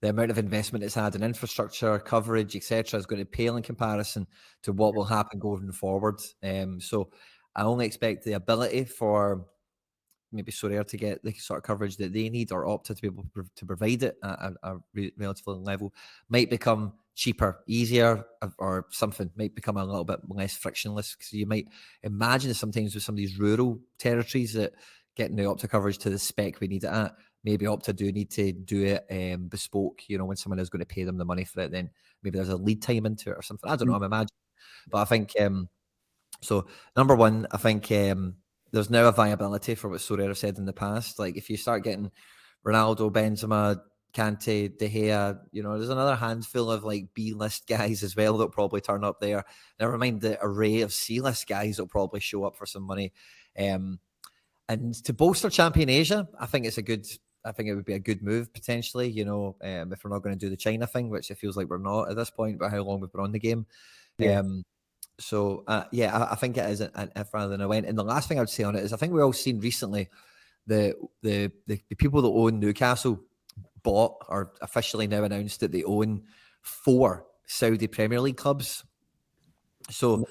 [0.00, 3.62] the amount of investment it's had in infrastructure, coverage, etc., is going to pale in
[3.62, 4.26] comparison
[4.62, 6.20] to what will happen going forward.
[6.42, 7.10] Um, so
[7.56, 9.46] I only expect the ability for
[10.30, 13.08] maybe Sorare to get the sort of coverage that they need or Opta to be
[13.08, 13.24] able
[13.56, 14.76] to provide it at a,
[15.16, 15.92] relatively level
[16.28, 18.24] might become cheaper, easier,
[18.58, 21.16] or something might become a little bit less frictionless.
[21.16, 21.66] Because you might
[22.02, 24.74] imagine sometimes with some of these rural territories that
[25.16, 27.12] getting the Opta coverage to the spec we need it at
[27.44, 30.02] maybe Opta do need to do it um, bespoke.
[30.08, 31.90] You know, when someone is going to pay them the money for it, then
[32.22, 33.70] maybe there's a lead time into it or something.
[33.70, 33.94] I don't know.
[33.94, 33.96] Mm.
[33.96, 34.28] I'm imagining,
[34.90, 35.68] but I think um,
[36.40, 36.66] so.
[36.96, 38.34] Number one, I think um,
[38.72, 41.18] there's now a viability for what Sorare said in the past.
[41.18, 42.10] Like if you start getting
[42.66, 43.80] Ronaldo, Benzema,
[44.14, 48.36] Kante, De Gea, you know, there's another handful of like B list guys as well
[48.36, 49.44] that'll probably turn up there.
[49.78, 53.12] Never mind the array of C list guys that'll probably show up for some money.
[53.58, 54.00] Um,
[54.68, 57.06] and to bolster Champion Asia, I think it's a good
[57.48, 59.08] I think it would be a good move potentially.
[59.08, 61.56] You know, um, if we're not going to do the China thing, which it feels
[61.56, 63.66] like we're not at this point, but how long we've been on the game.
[64.18, 64.40] Yeah.
[64.40, 64.64] Um,
[65.18, 67.84] so uh, yeah, I, I, think it is an if rather than a when.
[67.84, 69.60] And the last thing I would say on it is, I think we've all seen
[69.60, 70.08] recently
[70.66, 73.20] the, the the the people that own Newcastle
[73.82, 76.22] bought or officially now announced that they own
[76.62, 78.84] four Saudi Premier League clubs.
[79.90, 80.28] So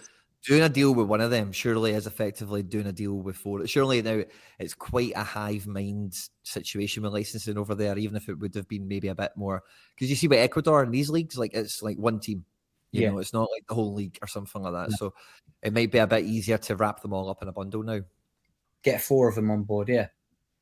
[0.48, 3.68] doing a deal with one of them surely is effectively doing a deal with four.
[3.68, 4.24] Surely now
[4.60, 8.68] it's quite a hive mind situation with licensing over there, even if it would have
[8.68, 9.62] been maybe a bit more.
[9.94, 12.46] Because you see with Ecuador in these leagues, like it's like one team.
[12.94, 13.10] You yeah.
[13.10, 14.92] know, it's not like the whole league or something like that.
[14.92, 14.96] Yeah.
[14.96, 15.14] So
[15.62, 18.00] it might be a bit easier to wrap them all up in a bundle now.
[18.84, 20.08] Get four of them on board, yeah.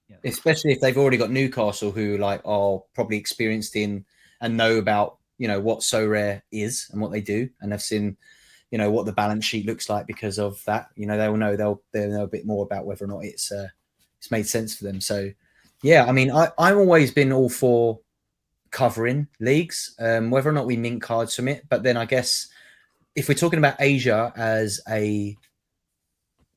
[0.09, 0.17] yeah.
[0.23, 4.05] Especially if they've already got Newcastle, who like are probably experienced in
[4.41, 8.17] and know about you know what Sorare is and what they do, and they've seen
[8.75, 10.89] you know what the balance sheet looks like because of that.
[10.97, 13.49] You know, they'll know they'll they'll know a bit more about whether or not it's
[13.49, 13.69] uh,
[14.17, 14.99] it's made sense for them.
[14.99, 15.31] So
[15.81, 18.01] yeah, I mean, I I've always been all for
[18.71, 21.63] covering leagues, um, whether or not we mint cards from it.
[21.69, 22.49] But then I guess
[23.15, 25.38] if we're talking about Asia as a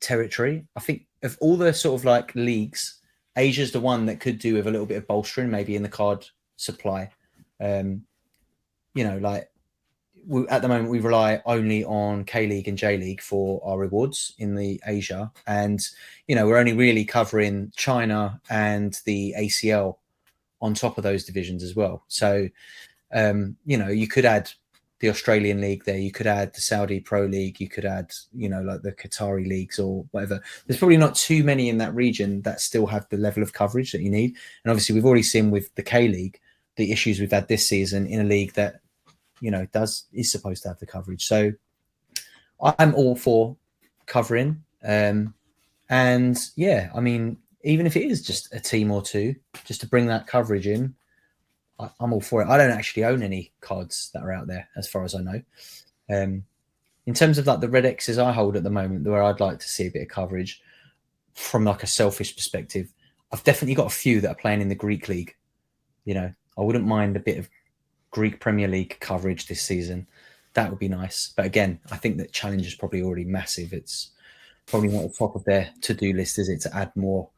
[0.01, 2.99] territory, I think of all the sort of like leagues,
[3.37, 5.89] Asia's the one that could do with a little bit of bolstering, maybe in the
[5.89, 6.27] card
[6.57, 7.13] supply.
[7.61, 8.03] Um,
[8.97, 9.53] you know, like
[10.29, 13.79] we, at the moment we rely only on K League and J League for our
[13.79, 15.81] rewards in the Asia, and
[16.27, 19.97] you know we're only really covering China and the ACL
[20.61, 22.05] on top of those divisions as well.
[22.09, 22.49] So
[23.13, 24.51] um, you know you could add
[25.01, 28.51] the Australian league there, you could add the Saudi Pro League, you could add you
[28.51, 30.43] know like the Qatari leagues or whatever.
[30.67, 33.93] There's probably not too many in that region that still have the level of coverage
[33.93, 36.39] that you need, and obviously we've already seen with the K League
[36.77, 38.81] the issues we've had this season in a league that
[39.41, 41.25] you know does is supposed to have the coverage.
[41.25, 41.53] So
[42.61, 43.57] I'm all for
[44.07, 44.63] covering.
[44.83, 45.35] Um,
[45.89, 49.89] and yeah, I mean, even if it is just a team or two, just to
[49.89, 50.95] bring that coverage in,
[51.79, 52.49] I, am all for it.
[52.49, 55.43] I don't actually own any cards that are out there, as far as I know.
[56.11, 56.45] Um,
[57.07, 59.61] in terms of like the red X's I hold at the moment, where I'd like
[59.61, 60.61] to see a bit of coverage
[61.35, 62.93] from like a selfish perspective,
[63.33, 65.35] I've definitely got a few that are playing in the Greek league.
[66.05, 67.49] You know, I wouldn't mind a bit of
[68.11, 70.07] Greek Premier League coverage this season.
[70.55, 71.33] That would be nice.
[71.37, 73.73] But again, I think that challenge is probably already massive.
[73.73, 74.11] It's
[74.67, 77.29] probably not the top of their to do list, is it, to add more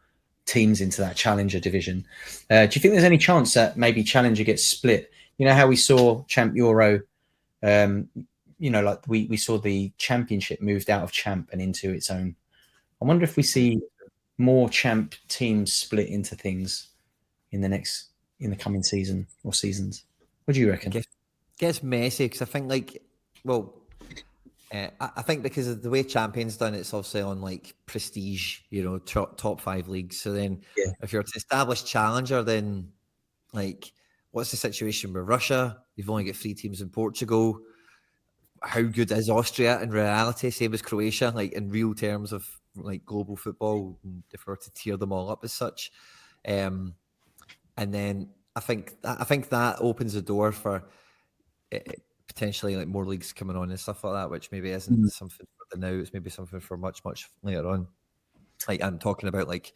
[0.47, 2.07] teams into that challenger division?
[2.51, 5.11] Uh, do you think there's any chance that maybe challenger gets split?
[5.39, 7.01] You know how we saw Champ Euro,
[7.63, 8.09] um,
[8.59, 12.11] you know, like we, we saw the championship moved out of Champ and into its
[12.11, 12.37] own.
[13.01, 13.81] I wonder if we see
[14.39, 16.91] more Champ teams split into things
[17.53, 18.07] in the next
[18.41, 20.05] in the coming season or seasons.
[20.51, 20.91] What do you reckon?
[20.91, 21.07] Gets,
[21.59, 23.01] gets messy because I think like,
[23.45, 23.73] well,
[24.75, 28.83] uh, I, think because of the way Champions done, it's obviously on like prestige, you
[28.83, 30.21] know, top, top five leagues.
[30.21, 30.91] So then, yeah.
[31.03, 32.89] if you're an established challenger, then
[33.53, 33.93] like,
[34.33, 35.85] what's the situation with Russia?
[35.95, 37.61] You've only got three teams in Portugal.
[38.61, 40.51] How good is Austria in reality?
[40.51, 44.01] Same as Croatia, like in real terms of like global football,
[44.33, 45.93] if we were to tear them all up as such.
[46.45, 46.97] Um,
[47.77, 50.85] and then I think I think that opens the door for
[51.73, 51.93] eh, eh,
[52.27, 55.09] potentially like more leagues coming on and stuff like that, which maybe isn't mm-hmm.
[55.09, 56.01] something for the now.
[56.01, 57.87] It's maybe something for much much later on.
[58.69, 59.73] Like I'm talking about like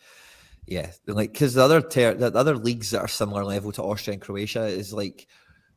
[0.66, 4.14] yeah, like because the other ter- the other leagues that are similar level to Austria
[4.14, 5.26] and Croatia is like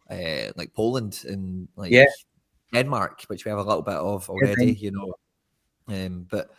[0.09, 2.05] uh, like Poland and like yeah.
[2.73, 5.13] Denmark, which we have a little bit of already, you know.
[5.87, 6.51] Um, but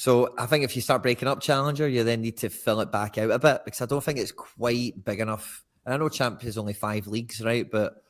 [0.00, 2.90] so I think if you start breaking up Challenger, you then need to fill it
[2.90, 5.62] back out a bit because I don't think it's quite big enough.
[5.84, 7.70] And I know Champ is only five leagues, right?
[7.70, 8.02] But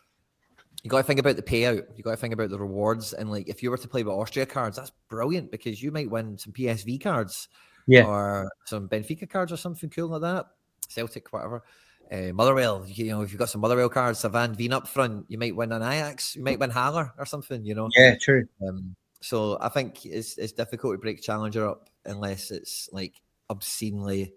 [0.84, 1.82] you got to think about the payout.
[1.96, 3.12] You got to think about the rewards.
[3.12, 6.08] And like, if you were to play with Austria cards, that's brilliant because you might
[6.08, 7.48] win some PSV cards,
[7.88, 10.46] yeah, or some Benfica cards or something cool like that.
[10.88, 11.64] Celtic, whatever.
[12.12, 15.26] Uh, Motherwell, you know, if you've got some Motherwell cards, a Van Veen up front,
[15.28, 17.88] you might win an Ajax, you might win Haller or something, you know.
[17.96, 18.46] Yeah, true.
[18.64, 23.14] Um, so I think it's it's difficult to break Challenger up unless it's like
[23.50, 24.32] obscenely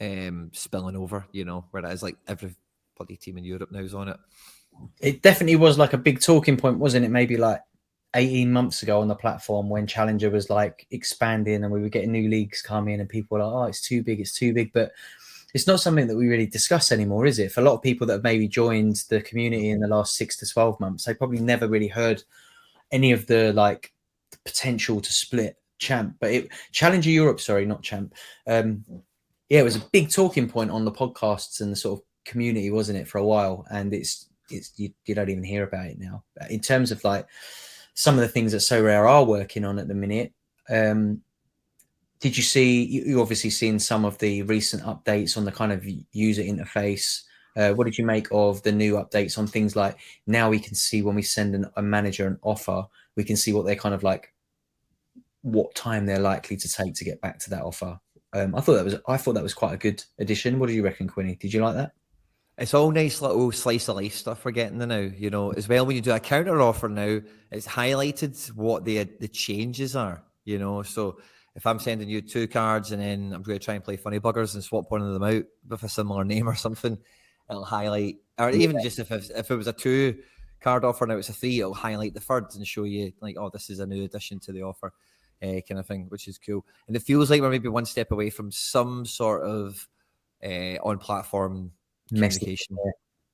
[0.00, 2.54] um, spilling over, you know, where it is like every
[2.96, 4.18] bloody team in Europe now is on it.
[5.00, 7.10] It definitely was like a big talking point, wasn't it?
[7.10, 7.60] Maybe like
[8.14, 12.12] 18 months ago on the platform when Challenger was like expanding and we were getting
[12.12, 14.72] new leagues coming and people were like, oh, it's too big, it's too big.
[14.72, 14.92] But
[15.54, 17.52] it's not something that we really discuss anymore, is it?
[17.52, 20.36] For a lot of people that have maybe joined the community in the last six
[20.38, 22.22] to 12 months, they probably never really heard
[22.90, 23.92] any of the like
[24.46, 28.14] potential to split champ, but it Challenger Europe, sorry, not champ.
[28.46, 28.84] Um,
[29.48, 32.70] yeah, it was a big talking point on the podcasts and the sort of community,
[32.70, 33.66] wasn't it, for a while?
[33.70, 36.24] And it's it's you, you don't even hear about it now.
[36.50, 37.26] In terms of like
[37.94, 40.32] some of the things that Sorare are working on at the minute.
[40.68, 41.22] Um,
[42.20, 42.84] did you see?
[42.84, 47.22] You, you obviously seen some of the recent updates on the kind of user interface.
[47.56, 50.74] Uh, what did you make of the new updates on things like now we can
[50.74, 52.84] see when we send an, a manager an offer,
[53.16, 54.30] we can see what they're kind of like
[55.46, 57.98] what time they're likely to take to get back to that offer.
[58.32, 60.58] Um, I thought that was I thought that was quite a good addition.
[60.58, 61.36] What do you reckon, Quinny?
[61.36, 61.92] Did you like that?
[62.58, 65.10] It's all nice little slice of life stuff we're getting there now.
[65.16, 67.20] You know, as well when you do a counter offer now,
[67.52, 70.24] it's highlighted what the the changes are.
[70.44, 71.18] You know, so
[71.54, 74.18] if I'm sending you two cards and then I'm going to try and play funny
[74.18, 76.98] buggers and swap one of them out with a similar name or something,
[77.48, 78.16] it'll highlight.
[78.36, 78.82] Or even yeah.
[78.82, 80.18] just if if it was a two
[80.60, 83.50] card offer now it's a three, it'll highlight the thirds and show you like, oh,
[83.50, 84.92] this is a new addition to the offer
[85.42, 86.64] uh, kind of thing, which is cool.
[86.86, 89.88] And it feels like we're maybe one step away from some sort of
[90.44, 91.72] uh, on platform
[92.08, 92.76] communication.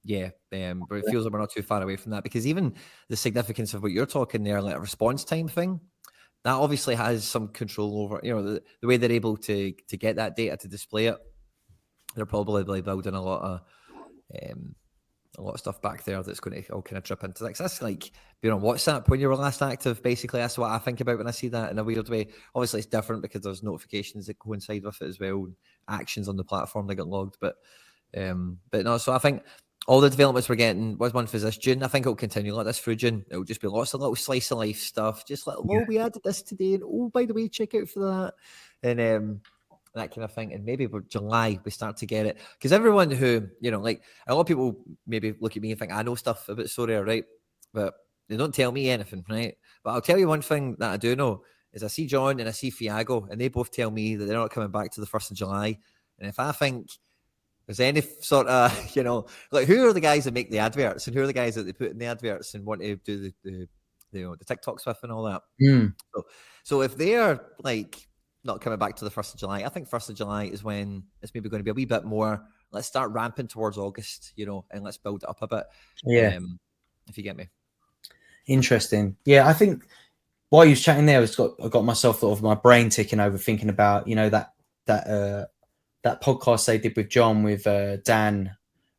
[0.05, 2.75] Yeah, um, but it feels like we're not too far away from that because even
[3.09, 5.81] the significance of what you're talking there, like a response time thing,
[6.43, 8.21] that obviously has some control over.
[8.23, 11.17] You know, the, the way they're able to to get that data to display it.
[12.17, 13.61] They're probably building a lot of
[14.51, 14.75] um,
[15.38, 17.57] a lot of stuff back there that's going to all kind of trip into that.
[17.57, 20.03] That's like being on WhatsApp when you were last active.
[20.03, 22.29] Basically, that's what I think about when I see that in a weird way.
[22.55, 25.49] Obviously, it's different because there's notifications that coincide with it as well,
[25.88, 27.38] actions on the platform that get logged.
[27.40, 27.57] But
[28.16, 29.42] um, but no, so I think
[29.88, 31.83] all the developments we're getting was one for this June.
[31.83, 33.25] I think it'll continue like this through June.
[33.31, 35.27] It'll just be lots of little slice of life stuff.
[35.27, 35.85] Just like, oh, yeah.
[35.88, 38.35] we added this today, and oh, by the way, check out for that,
[38.83, 39.40] and um,
[39.94, 40.52] that kind of thing.
[40.52, 44.02] And maybe by July we start to get it because everyone who you know, like
[44.26, 44.76] a lot of people,
[45.07, 47.24] maybe look at me and think I know stuff about Sorare, right?
[47.72, 47.94] But
[48.28, 49.57] they don't tell me anything, right?
[49.85, 52.48] But I'll tell you one thing that I do know is I see John and
[52.48, 55.07] I see Thiago, and they both tell me that they're not coming back to the
[55.07, 55.78] first of July.
[56.18, 56.90] And if I think
[57.66, 61.07] there's any sort of, you know, like who are the guys that make the adverts
[61.07, 63.20] and who are the guys that they put in the adverts and want to do
[63.20, 63.68] the, the,
[64.12, 65.42] the you know, the TikToks with and all that.
[65.61, 65.94] Mm.
[66.14, 66.26] So,
[66.62, 68.07] so if they're like
[68.44, 71.05] not coming back to the first of July, I think first of July is when
[71.22, 72.42] it's maybe going to be a wee bit more.
[72.70, 75.64] Let's start ramping towards August, you know, and let's build it up a bit.
[76.05, 76.59] Yeah, um,
[77.07, 77.48] if you get me.
[78.46, 79.16] Interesting.
[79.24, 79.85] Yeah, I think
[80.48, 83.20] while you was chatting there, I got I got myself sort of my brain ticking
[83.20, 84.52] over, thinking about you know that
[84.87, 85.46] that uh
[86.02, 88.57] that podcast they did with John with uh, Dan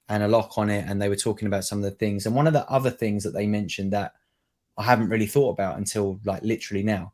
[0.10, 2.26] and a lock on it, and they were talking about some of the things.
[2.26, 4.14] And one of the other things that they mentioned that
[4.78, 7.13] I haven't really thought about until like literally now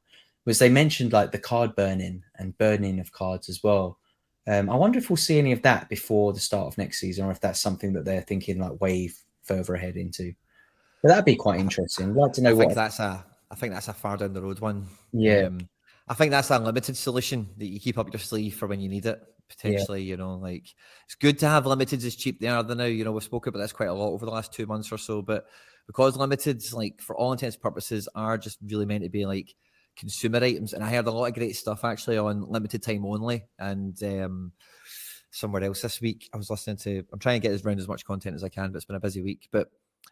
[0.49, 3.99] was they mentioned like the card burning and burning of cards as well.
[4.47, 7.25] Um, I wonder if we'll see any of that before the start of next season,
[7.25, 9.11] or if that's something that they're thinking like way
[9.43, 10.33] further ahead into.
[11.03, 12.09] But that'd be quite interesting.
[12.09, 13.23] I'd like to know I what think that's a.
[13.51, 14.87] I think that's a far down the road one.
[15.13, 15.43] Yeah.
[15.43, 15.69] Um,
[16.07, 18.89] I think that's a limited solution that you keep up your sleeve for when you
[18.89, 20.01] need it potentially.
[20.01, 20.11] Yeah.
[20.11, 20.65] You know, like
[21.05, 22.85] it's good to have limiteds as cheap they are than now.
[22.85, 24.97] You know, we've spoken about this quite a lot over the last two months or
[24.97, 25.45] so, but
[25.85, 29.53] because limiteds, like for all intents and purposes, are just really meant to be like
[29.99, 30.73] consumer items.
[30.73, 34.53] And I heard a lot of great stuff actually on limited time only and um,
[35.31, 36.29] somewhere else this week.
[36.33, 37.03] I was listening to.
[37.11, 39.01] I'm trying to get around as much content as I can, but it's been a
[39.01, 39.49] busy week.
[39.51, 39.69] But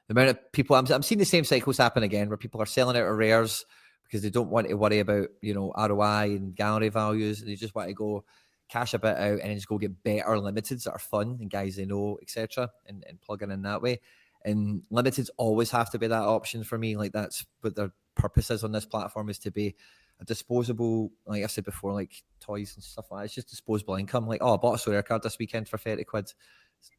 [0.08, 2.68] the amount of people I'm, I'm seeing the same cycles happen again, where people are
[2.68, 3.66] selling out of rares
[4.04, 7.42] because they don't want to worry about you know ROI and gallery values.
[7.42, 8.26] And they just want to go
[8.70, 11.78] cash a bit out and just go get better limiteds that are fun and guys
[11.78, 12.70] they know, etc.
[12.86, 14.02] And, and plugging in that way.
[14.44, 16.96] And limiteds always have to be that option for me.
[16.98, 19.76] Like that's what their purpose is on this platform is to be
[20.20, 23.26] a disposable, like I said before, like toys and stuff like that.
[23.26, 24.28] It's just disposable income.
[24.28, 26.34] Like, oh, I bought a Sorare card this weekend for 30 quid,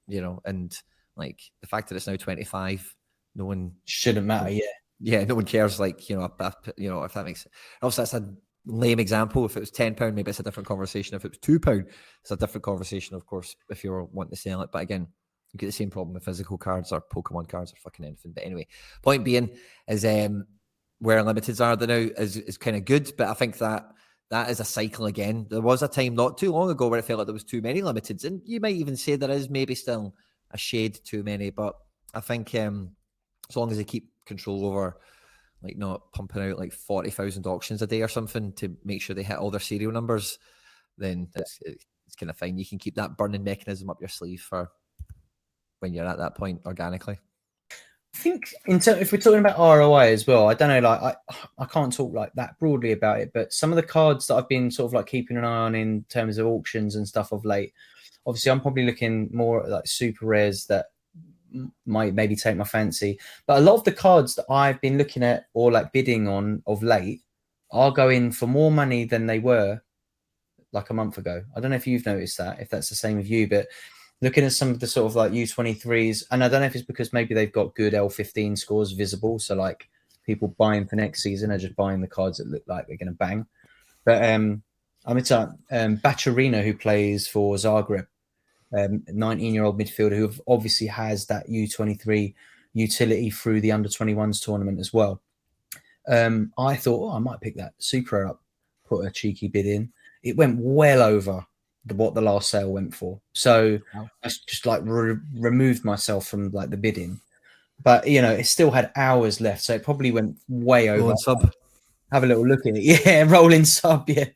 [0.06, 0.76] you know, and
[1.16, 2.94] like the fact that it's now 25,
[3.34, 4.50] no one shouldn't matter.
[4.50, 4.62] Yeah.
[5.00, 5.24] Yeah.
[5.24, 5.78] No one cares.
[5.78, 6.30] Like, you know,
[6.76, 7.54] you know, if that makes sense.
[7.82, 8.34] Also, that's a
[8.66, 9.44] lame example.
[9.44, 11.16] If it was ten pound, maybe it's a different conversation.
[11.16, 11.86] If it was two pound,
[12.20, 13.56] it's a different conversation, of course.
[13.68, 15.06] If you're wanting to sell it, but again,
[15.52, 18.32] you get the same problem with physical cards or Pokemon cards or fucking anything.
[18.32, 18.66] But anyway,
[19.02, 19.50] point being
[19.88, 20.46] is um
[21.00, 23.86] where limiteds are now is is kind of good, but I think that
[24.30, 25.46] that is a cycle again.
[25.48, 27.62] There was a time not too long ago where it felt like there was too
[27.62, 30.14] many limiteds, and you might even say there is maybe still
[30.50, 31.50] a shade too many.
[31.50, 31.76] But
[32.14, 32.92] I think um
[33.48, 34.98] as long as they keep control over
[35.62, 39.22] like not pumping out like 40,000 auctions a day or something to make sure they
[39.22, 40.38] hit all their serial numbers,
[40.98, 41.58] then it's,
[42.06, 42.58] it's kind of fine.
[42.58, 44.70] You can keep that burning mechanism up your sleeve for
[45.80, 47.18] when you're at that point organically.
[48.14, 51.00] I think in ter- if we're talking about ROI as well, I don't know, like
[51.02, 54.34] I I can't talk like that broadly about it, but some of the cards that
[54.34, 57.32] I've been sort of like keeping an eye on in terms of auctions and stuff
[57.32, 57.72] of late,
[58.26, 60.86] obviously I'm probably looking more at like super rares that
[61.86, 63.18] might maybe take my fancy.
[63.46, 66.62] But a lot of the cards that I've been looking at or like bidding on
[66.66, 67.22] of late
[67.70, 69.80] are going for more money than they were
[70.72, 71.42] like a month ago.
[71.56, 73.68] I don't know if you've noticed that, if that's the same with you, but
[74.20, 76.84] looking at some of the sort of like U23s, and I don't know if it's
[76.84, 79.38] because maybe they've got good L15 scores visible.
[79.38, 79.88] So like
[80.26, 83.08] people buying for next season are just buying the cards that look like they're going
[83.08, 83.46] to bang.
[84.04, 84.62] But um,
[85.06, 88.06] I mean, it's um, Baturina who plays for Zagreb
[88.76, 92.34] um, 19 year old midfielder who obviously has that U23
[92.74, 95.20] utility through the under 21s tournament as well.
[96.06, 98.42] Um, I thought, oh, I might pick that super up,
[98.86, 99.92] put a cheeky bid in.
[100.22, 101.46] It went well over
[101.84, 103.20] the, what the last sale went for.
[103.32, 107.20] So I just like re- removed myself from like the bidding.
[107.82, 111.14] But you know, it still had hours left, so it probably went way over.
[111.16, 111.52] Sub.
[112.10, 112.82] Have a little look at it.
[113.06, 114.08] Yeah, rolling sub.
[114.08, 114.26] Yeah,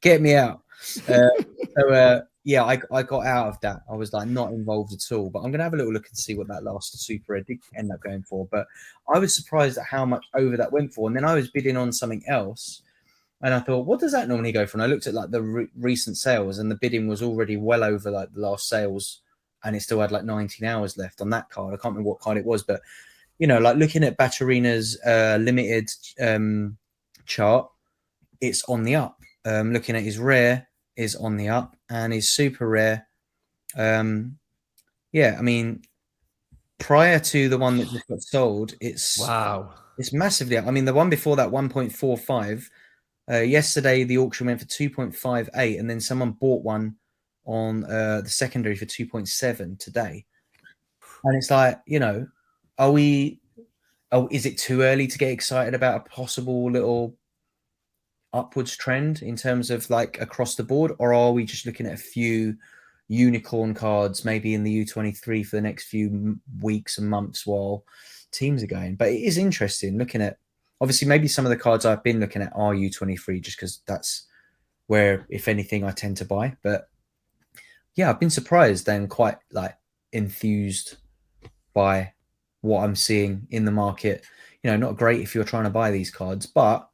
[0.00, 0.62] get me out.
[1.08, 1.28] Uh,
[1.76, 3.82] so uh, yeah, I, I got out of that.
[3.90, 5.30] I was like not involved at all.
[5.30, 7.92] But I'm gonna have a little look and see what that last super did end
[7.92, 8.48] up going for.
[8.50, 8.66] But
[9.14, 11.08] I was surprised at how much over that went for.
[11.08, 12.82] And then I was bidding on something else,
[13.42, 14.76] and I thought, what does that normally go for?
[14.76, 17.84] And I looked at like the re- recent sales, and the bidding was already well
[17.84, 19.20] over like the last sales,
[19.64, 21.74] and it still had like 19 hours left on that card.
[21.74, 22.80] I can't remember what card it was, but
[23.38, 25.88] you know, like looking at Baturina's uh, limited
[26.20, 26.76] um,
[27.26, 27.70] chart,
[28.40, 29.20] it's on the up.
[29.44, 30.68] Um, looking at his rare,
[30.98, 33.06] is on the up and is super rare.
[33.76, 34.36] Um,
[35.12, 35.82] yeah, I mean,
[36.78, 40.58] prior to the one that just got sold, it's wow, it's massively.
[40.58, 40.66] up.
[40.66, 42.68] I mean, the one before that, one point four five.
[43.30, 46.96] Uh, yesterday, the auction went for two point five eight, and then someone bought one
[47.44, 50.24] on uh, the secondary for two point seven today.
[51.24, 52.26] And it's like, you know,
[52.78, 53.40] are we?
[54.10, 57.16] Oh, is it too early to get excited about a possible little
[58.32, 61.94] upwards trend in terms of like across the board, or are we just looking at
[61.94, 62.56] a few
[63.08, 67.84] unicorn cards maybe in the U23 for the next few weeks and months while
[68.32, 68.96] teams are going?
[68.96, 70.38] But it is interesting looking at
[70.80, 74.26] obviously maybe some of the cards I've been looking at are U23 just because that's
[74.86, 76.56] where, if anything, I tend to buy.
[76.62, 76.88] But
[77.94, 79.76] yeah, I've been surprised and quite like
[80.12, 80.96] enthused
[81.74, 82.12] by
[82.60, 84.24] what I'm seeing in the market.
[84.62, 86.88] You know, not great if you're trying to buy these cards, but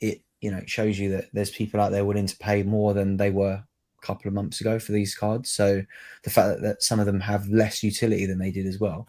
[0.00, 2.94] it you know, it shows you that there's people out there willing to pay more
[2.94, 3.62] than they were
[4.02, 5.50] a couple of months ago for these cards.
[5.50, 5.82] So
[6.24, 9.06] the fact that, that some of them have less utility than they did as well.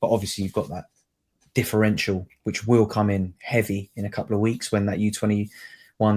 [0.00, 0.86] But obviously, you've got that
[1.58, 5.50] differential, which will come in heavy in a couple of weeks when that U21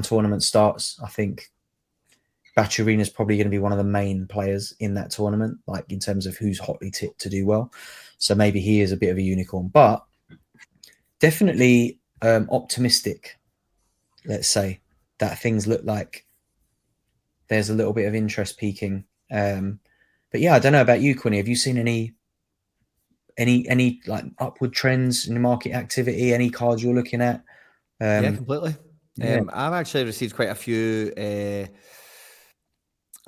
[0.04, 1.00] tournament starts.
[1.04, 1.50] I think
[2.80, 5.86] Arena is probably going to be one of the main players in that tournament, like
[5.90, 7.72] in terms of who's hotly tipped to do well.
[8.18, 10.04] So maybe he is a bit of a unicorn, but
[11.20, 13.40] definitely um, optimistic
[14.26, 14.80] let's say,
[15.20, 16.26] that things look like
[17.48, 19.06] there's a little bit of interest peaking.
[19.30, 19.80] Um,
[20.32, 21.38] but yeah, I don't know about you, Quinny.
[21.38, 22.14] Have you seen any
[23.38, 26.34] any any like upward trends in the market activity?
[26.34, 27.38] Any cards you're looking at?
[28.00, 28.76] Um, yeah, completely.
[29.18, 29.36] Yeah.
[29.38, 31.68] Um, I've actually received quite a few uh,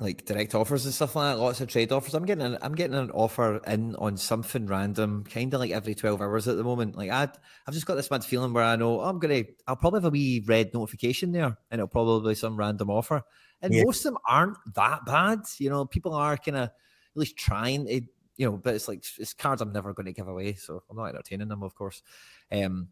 [0.00, 1.40] like direct offers and stuff like that.
[1.40, 2.14] Lots of trade offers.
[2.14, 5.94] I'm getting an, I'm getting an offer in on something random, kind of like every
[5.94, 6.96] 12 hours at the moment.
[6.96, 7.28] Like I,
[7.66, 10.06] I've just got this mad feeling where I know oh, I'm gonna, I'll probably have
[10.06, 13.22] a wee red notification there, and it'll probably be some random offer.
[13.62, 13.84] And yeah.
[13.84, 15.40] most of them aren't that bad.
[15.58, 16.72] You know, people are kind of at
[17.14, 18.00] least trying to,
[18.36, 20.96] you know, but it's like it's cards I'm never going to give away, so I'm
[20.96, 22.02] not entertaining them, of course.
[22.50, 22.88] Um,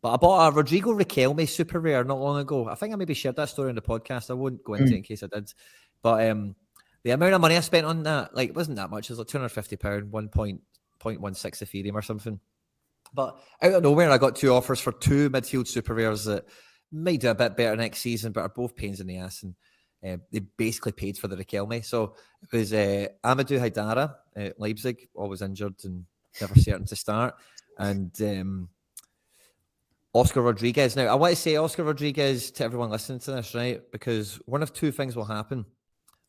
[0.00, 2.68] but I bought a Rodrigo Riquelme super rare not long ago.
[2.68, 4.30] I think I maybe shared that story in the podcast.
[4.30, 4.92] I won't go into mm.
[4.92, 5.52] it in case I did.
[6.02, 6.54] But um,
[7.02, 9.06] the amount of money I spent on that, like, it wasn't that much.
[9.06, 10.60] It was like two hundred fifty pound, one point
[10.98, 12.38] point one six Ethereum or something.
[13.14, 16.44] But out of nowhere, I got two offers for two midfield super rares that
[16.92, 19.42] might do a bit better next season, but are both pains in the ass.
[19.42, 19.54] And
[20.06, 21.84] uh, they basically paid for the Riquelme.
[21.84, 26.04] So it was uh, Amadou Haidara at Leipzig, always injured and
[26.40, 27.34] never certain to start.
[27.78, 28.68] And um,
[30.12, 30.94] Oscar Rodriguez.
[30.94, 33.80] Now, I want to say Oscar Rodriguez to everyone listening to this, right?
[33.90, 35.64] Because one of two things will happen.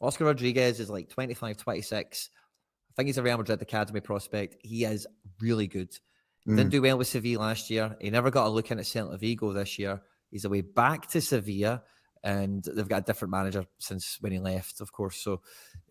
[0.02, 2.30] Oscar Rodriguez is like 25, 26.
[2.34, 4.56] I think he's a Real Madrid Academy prospect.
[4.62, 5.06] He is
[5.40, 5.92] really good.
[6.48, 6.58] Mm.
[6.58, 7.96] Didn't do well with Sevilla last year.
[8.00, 10.02] He never got a look in at Celta Vigo this year.
[10.32, 11.84] He's away back to Sevilla
[12.26, 15.18] and they've got a different manager since when he left, of course.
[15.18, 15.42] So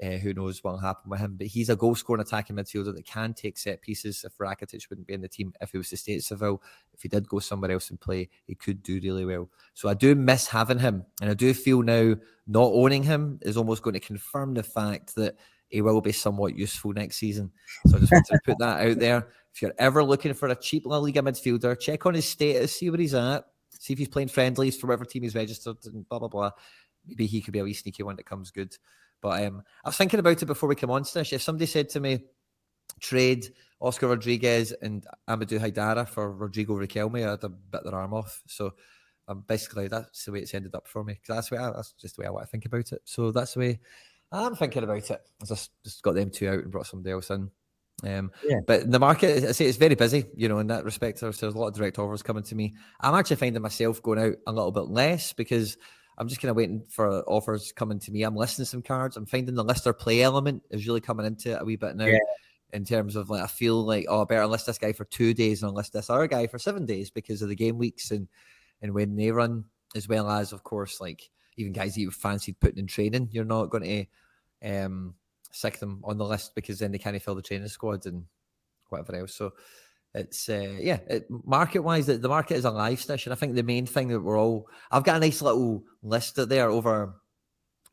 [0.02, 1.36] uh, who knows what will happen with him?
[1.38, 4.24] But he's a goal scoring attacking midfielder that can take set pieces.
[4.24, 6.60] If Rakitic wouldn't be in the team, if he was to stay at Seville,
[6.92, 9.48] if he did go somewhere else and play, he could do really well.
[9.74, 12.16] So I do miss having him, and I do feel now
[12.48, 15.36] not owning him is almost going to confirm the fact that
[15.68, 17.52] he will be somewhat useful next season.
[17.86, 19.28] So I just wanted to put that out there.
[19.54, 22.90] If you're ever looking for a cheap La Liga midfielder, check on his status, see
[22.90, 23.44] where he's at
[23.84, 26.50] see if he's playing friendlies for whatever team he's registered and blah blah blah.
[27.06, 28.74] Maybe he could be a wee sneaky one that comes good.
[29.20, 31.34] But um, I was thinking about it before we come on, Stish.
[31.34, 32.24] If somebody said to me,
[33.00, 38.42] trade Oscar Rodriguez and Amadou Haidara for Rodrigo Riquelme, I'd have bit their arm off.
[38.46, 38.72] So
[39.28, 41.14] um, basically, that's the way it's ended up for me.
[41.14, 43.02] Because that's, the I, that's just the way I want to think about it.
[43.04, 43.80] So that's the way
[44.32, 45.20] I'm thinking about it.
[45.42, 47.50] I just, just got them two out and brought somebody else in.
[48.02, 48.60] Um, yeah.
[48.66, 50.26] But the market, I say, it's very busy.
[50.36, 52.74] You know, in that respect, there's, there's a lot of direct offers coming to me.
[53.00, 55.76] I'm actually finding myself going out a little bit less because
[56.18, 58.22] I'm just kind of waiting for offers coming to me.
[58.22, 59.16] I'm listing some cards.
[59.16, 62.06] I'm finding the lister play element is really coming into it a wee bit now.
[62.06, 62.18] Yeah.
[62.72, 65.32] In terms of like, I feel like oh, I better list this guy for two
[65.32, 68.26] days and list this other guy for seven days because of the game weeks and
[68.82, 69.64] and when they run,
[69.94, 73.28] as well as of course like even guys that you fancied putting in training.
[73.30, 73.84] You're not going
[74.62, 75.14] to um
[75.54, 78.24] sick them on the list because then they can't fill the training squad and
[78.88, 79.34] whatever else.
[79.34, 79.52] So
[80.14, 83.32] it's uh, yeah, it, market wise, the, the market is a live station.
[83.32, 86.70] I think the main thing that we're all I've got a nice little list there
[86.70, 87.14] over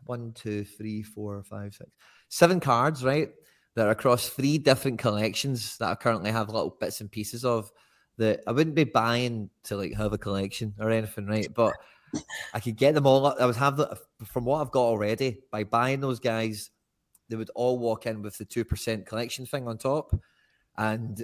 [0.05, 1.89] one, two, three, four, five, six,
[2.29, 3.29] seven cards, right?
[3.75, 7.71] That are across three different collections that I currently have little bits and pieces of
[8.17, 11.47] that I wouldn't be buying to like have a collection or anything, right?
[11.53, 11.73] But
[12.53, 13.25] I could get them all.
[13.27, 16.69] I would have the from what I've got already by buying those guys
[17.31, 20.13] they would all walk in with the 2% collection thing on top.
[20.77, 21.23] And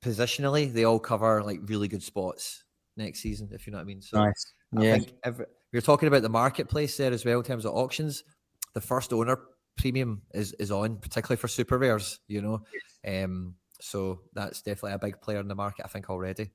[0.00, 2.64] positionally, they all cover like really good spots
[2.96, 4.00] next season, if you know what I mean.
[4.00, 4.54] So nice.
[4.72, 4.94] yeah.
[4.94, 8.24] I think every, you're talking about the marketplace there as well in terms of auctions.
[8.72, 9.38] The first owner
[9.76, 12.62] premium is, is on, particularly for super rares, you know.
[13.06, 16.52] Um, So that's definitely a big player in the market, I think, already.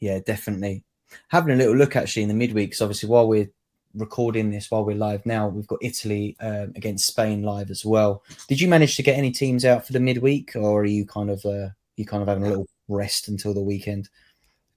[0.00, 0.84] Yeah, definitely.
[1.28, 3.50] Having a little look actually in the midweeks, obviously, while we're
[3.94, 8.22] recording this, while we're live now, we've got Italy um, against Spain live as well.
[8.48, 11.30] Did you manage to get any teams out for the midweek, or are you kind
[11.30, 14.08] of uh, you kind of having a little rest until the weekend?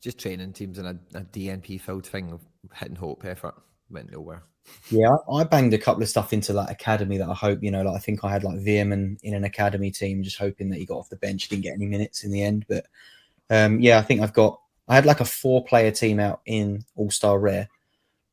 [0.02, 2.42] Just training teams in a, a DNP filled thing, of
[2.74, 3.56] hitting hope effort
[3.90, 4.44] went nowhere.
[4.90, 7.82] Yeah, I banged a couple of stuff into like academy that I hope, you know,
[7.82, 10.86] like I think I had like Veerman in an academy team, just hoping that he
[10.86, 12.66] got off the bench, didn't get any minutes in the end.
[12.68, 12.86] But
[13.50, 16.84] um, yeah, I think I've got I had like a four player team out in
[16.96, 17.70] All Star Rare.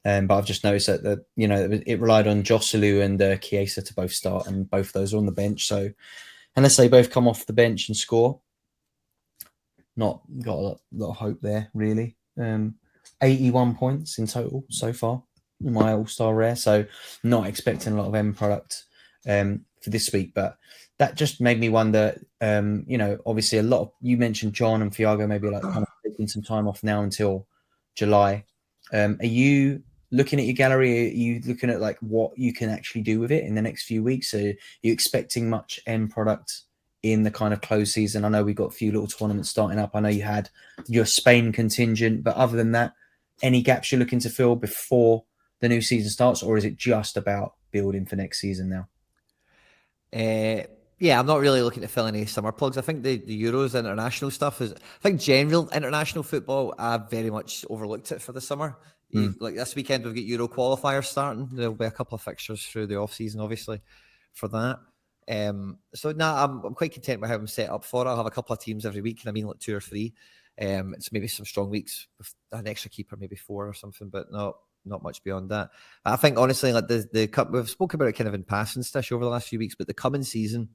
[0.08, 3.36] Um, but I've just noticed that the you know it relied on Joselu and uh,
[3.36, 5.66] Chiesa to both start, and both of those are on the bench.
[5.66, 5.90] So
[6.56, 8.40] unless they both come off the bench and score,
[9.96, 12.16] not got a lot, lot of hope there really.
[12.40, 12.76] Um,
[13.22, 15.22] 81 points in total so far
[15.62, 16.86] in my All Star Rare, so
[17.22, 18.84] not expecting a lot of end product
[19.28, 20.32] um, for this week.
[20.34, 20.56] But
[20.98, 22.18] that just made me wonder.
[22.40, 25.82] Um, you know, obviously a lot of you mentioned John and Thiago maybe like kind
[25.82, 27.46] of taking some time off now until
[27.94, 28.46] July.
[28.90, 31.06] Um, are you looking at your gallery?
[31.06, 33.84] Are you looking at like what you can actually do with it in the next
[33.84, 34.34] few weeks?
[34.34, 36.62] Are you expecting much end product
[37.02, 38.24] in the kind of close season?
[38.24, 39.92] I know we've got a few little tournaments starting up.
[39.94, 40.50] I know you had
[40.86, 42.94] your Spain contingent, but other than that,
[43.42, 45.24] any gaps you're looking to fill before
[45.60, 48.88] the new season starts, or is it just about building for next season now?
[50.12, 50.62] Uh,
[50.98, 52.76] yeah, I'm not really looking to fill any summer plugs.
[52.76, 57.30] I think the, the Euros international stuff is, I think general international football, I've very
[57.30, 58.76] much overlooked it for the summer.
[59.14, 59.36] Mm.
[59.40, 61.48] Like this weekend, we've got Euro qualifiers starting.
[61.52, 63.80] There'll be a couple of fixtures through the off season, obviously,
[64.32, 64.78] for that.
[65.30, 68.08] Um, so now nah, I'm, I'm quite content with how I'm set up for it.
[68.08, 70.14] I'll have a couple of teams every week, and I mean like two or three.
[70.60, 74.32] Um, it's maybe some strong weeks with an extra keeper, maybe four or something, but
[74.32, 75.70] not not much beyond that.
[76.04, 78.82] I think honestly, like the the cup, we've spoken about it kind of in passing
[78.82, 80.68] stuff over the last few weeks, but the coming season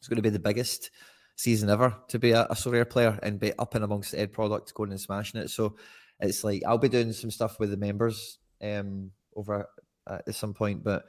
[0.00, 0.90] is going to be the biggest
[1.36, 4.72] season ever to be a, a player and be up and amongst the end product,
[4.74, 5.50] going and smashing it.
[5.50, 5.76] So
[6.20, 9.66] it's like I'll be doing some stuff with the members um, over
[10.06, 11.04] at some point, but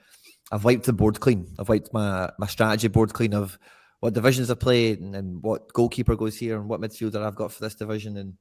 [0.52, 1.48] I've wiped the board clean.
[1.60, 3.58] I've wiped my my strategy board clean of
[4.00, 7.52] what divisions I played and, and what goalkeeper goes here and what midfielder I've got
[7.52, 8.18] for this division.
[8.18, 8.34] And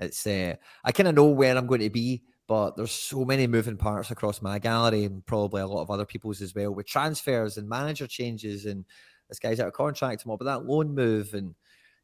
[0.00, 3.46] it's uh, I kind of know where I'm going to be, but there's so many
[3.46, 6.86] moving parts across my gallery and probably a lot of other people's as well with
[6.86, 8.84] transfers and manager changes and
[9.28, 11.54] this guy's out of contract what about that loan move and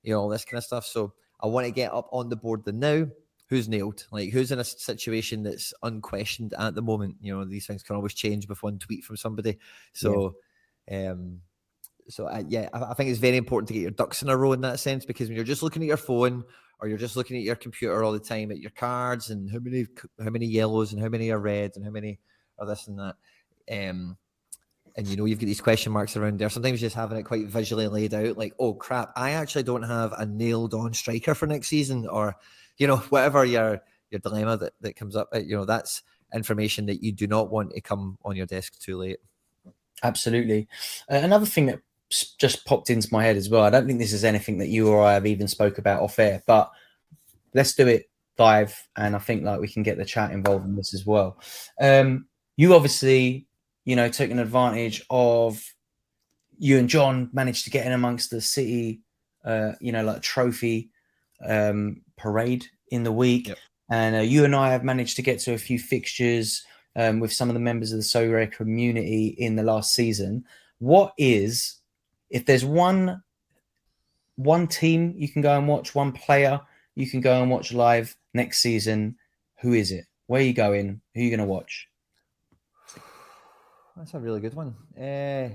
[0.02, 0.86] you know all this kind of stuff.
[0.86, 3.06] So I want to get up on the board the now.
[3.52, 4.06] Who's nailed?
[4.10, 7.16] Like who's in a situation that's unquestioned at the moment?
[7.20, 9.58] You know these things can always change with one tweet from somebody.
[9.92, 10.36] So,
[10.88, 11.10] yeah.
[11.10, 11.42] um,
[12.08, 14.36] so uh, yeah, I, I think it's very important to get your ducks in a
[14.38, 16.44] row in that sense because when you're just looking at your phone
[16.80, 19.58] or you're just looking at your computer all the time at your cards and how
[19.58, 19.86] many
[20.24, 22.18] how many yellows and how many are reds and how many
[22.58, 23.16] are this and that.
[23.70, 24.16] Um,
[24.96, 26.48] and you know you've got these question marks around there.
[26.48, 30.12] Sometimes just having it quite visually laid out, like, oh crap, I actually don't have
[30.12, 32.34] a nailed on striker for next season, or
[32.82, 33.80] you know, whatever your
[34.10, 36.02] your dilemma that, that comes up, you know, that's
[36.34, 39.18] information that you do not want to come on your desk too late.
[40.02, 40.66] Absolutely.
[41.08, 41.78] Uh, another thing that
[42.38, 43.62] just popped into my head as well.
[43.62, 46.18] I don't think this is anything that you or I have even spoke about off
[46.18, 46.72] air, but
[47.54, 50.74] let's do it live, and I think like we can get the chat involved in
[50.74, 51.38] this as well.
[51.80, 52.26] Um,
[52.56, 53.46] you obviously,
[53.84, 55.62] you know, taking advantage of
[56.58, 59.02] you and John managed to get in amongst the city,
[59.44, 60.90] uh, you know, like trophy
[61.46, 63.58] um, parade in the week, yep.
[63.90, 66.64] and uh, you and I have managed to get to a few fixtures
[66.96, 70.44] um, with some of the members of the Sorare community in the last season.
[70.78, 71.76] What is
[72.30, 73.22] if there's one
[74.36, 76.60] one team you can go and watch, one player
[76.94, 79.16] you can go and watch live next season,
[79.60, 80.06] who is it?
[80.26, 81.00] Where are you going?
[81.14, 81.88] Who are you going to watch?
[83.96, 84.74] That's a really good one.
[84.96, 85.50] Uh,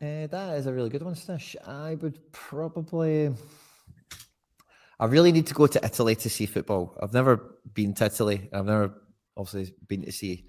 [0.00, 1.56] uh, that is a really good one, Stish.
[1.66, 3.32] I would probably.
[5.00, 6.96] I really need to go to Italy to see football.
[7.00, 8.48] I've never been to Italy.
[8.52, 8.94] I've never
[9.36, 10.44] obviously been to see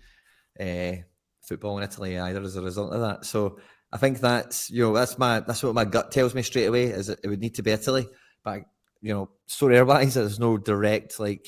[0.59, 0.93] uh,
[1.41, 3.25] football in Italy either as a result of that.
[3.25, 3.59] So
[3.91, 6.85] I think that's you know that's my that's what my gut tells me straight away
[6.85, 8.07] is it would need to be Italy.
[8.43, 8.61] But
[9.01, 11.47] you know, Sorare wise, there's no direct like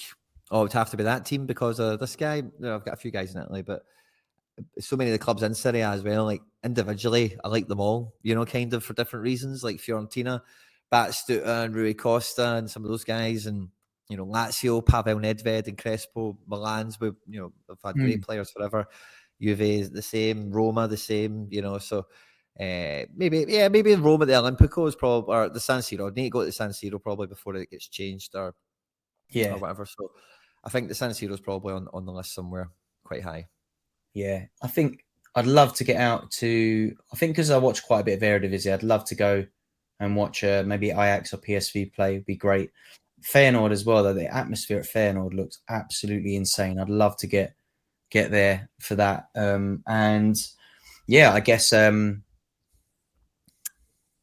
[0.49, 2.37] oh it would have to be that team because of this guy.
[2.37, 3.83] You know, I've got a few guys in Italy, but
[4.79, 6.25] so many of the clubs in Serie A as well.
[6.25, 8.15] Like individually, I like them all.
[8.21, 9.63] You know, kind of for different reasons.
[9.63, 10.41] Like Fiorentina,
[10.91, 13.69] Batistuta and Rui Costa and some of those guys, and
[14.09, 16.99] you know Lazio, Pavel Nedved and Crespo, Milan's.
[16.99, 18.05] We you know have had mm.
[18.05, 18.87] great players forever.
[19.41, 21.79] Juve the same, Roma the same, you know.
[21.79, 22.05] So
[22.59, 26.11] uh, maybe, yeah, maybe in Roma the Olimpico is probably or the San Siro.
[26.11, 28.53] I need to go to the San Siro probably before it gets changed or
[29.31, 29.85] yeah, or whatever.
[29.85, 30.11] So
[30.63, 32.69] I think the San Siro is probably on, on the list somewhere
[33.03, 33.47] quite high.
[34.13, 35.05] Yeah, I think
[35.35, 36.95] I'd love to get out to.
[37.13, 39.45] I think because I watch quite a bit of Eredivisie, I'd love to go
[39.99, 42.15] and watch uh, maybe Ajax or PSV play.
[42.15, 42.71] Would be great.
[43.23, 44.03] Feyenoord as well.
[44.03, 46.79] Though the atmosphere at Feyenoord looks absolutely insane.
[46.79, 47.55] I'd love to get
[48.09, 49.29] get there for that.
[49.35, 50.35] Um, and
[51.07, 52.23] yeah, I guess um,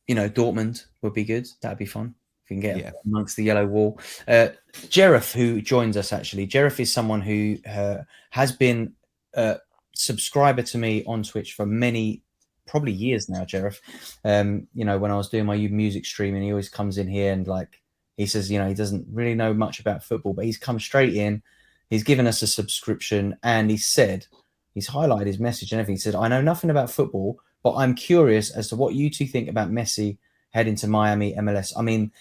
[0.06, 1.48] you know Dortmund would be good.
[1.62, 2.14] That'd be fun.
[2.44, 2.90] If we can get yeah.
[3.06, 4.00] amongst the yellow wall.
[4.26, 7.98] Uh, Jerif, who joins us actually, Jerif is someone who uh,
[8.30, 8.94] has been
[9.34, 9.58] a
[9.98, 12.22] subscriber to me on Twitch for many,
[12.66, 13.44] probably years now.
[13.44, 13.78] Jerif,
[14.24, 17.32] um, you know, when I was doing my music streaming, he always comes in here
[17.32, 17.80] and like
[18.16, 21.14] he says, you know, he doesn't really know much about football, but he's come straight
[21.14, 21.42] in
[21.90, 24.26] He's given us a subscription and he said,
[24.74, 25.96] he's highlighted his message and everything.
[25.96, 29.26] He said, I know nothing about football, but I'm curious as to what you two
[29.26, 30.18] think about Messi
[30.50, 31.72] heading to Miami MLS.
[31.76, 32.12] I mean,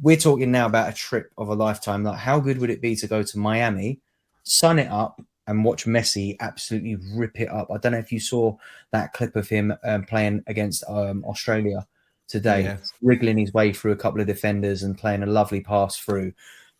[0.00, 2.02] we're talking now about a trip of a lifetime.
[2.02, 4.00] Like, how good would it be to go to Miami,
[4.42, 7.68] sun it up, and watch Messi absolutely rip it up?
[7.70, 8.56] I don't know if you saw
[8.92, 11.86] that clip of him um, playing against um, Australia
[12.28, 12.76] today, yeah.
[13.02, 16.32] wriggling his way through a couple of defenders and playing a lovely pass through.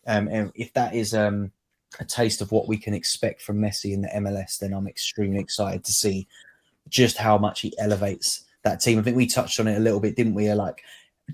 [0.07, 1.53] Um, and if that is um,
[2.01, 5.41] a taste of what we can expect from Messi in the MLS, then I'm extremely
[5.41, 6.27] excited to see
[6.89, 8.99] just how much he elevates that team.
[8.99, 10.53] I think we touched on it a little bit, didn't we?
[10.53, 10.83] Like,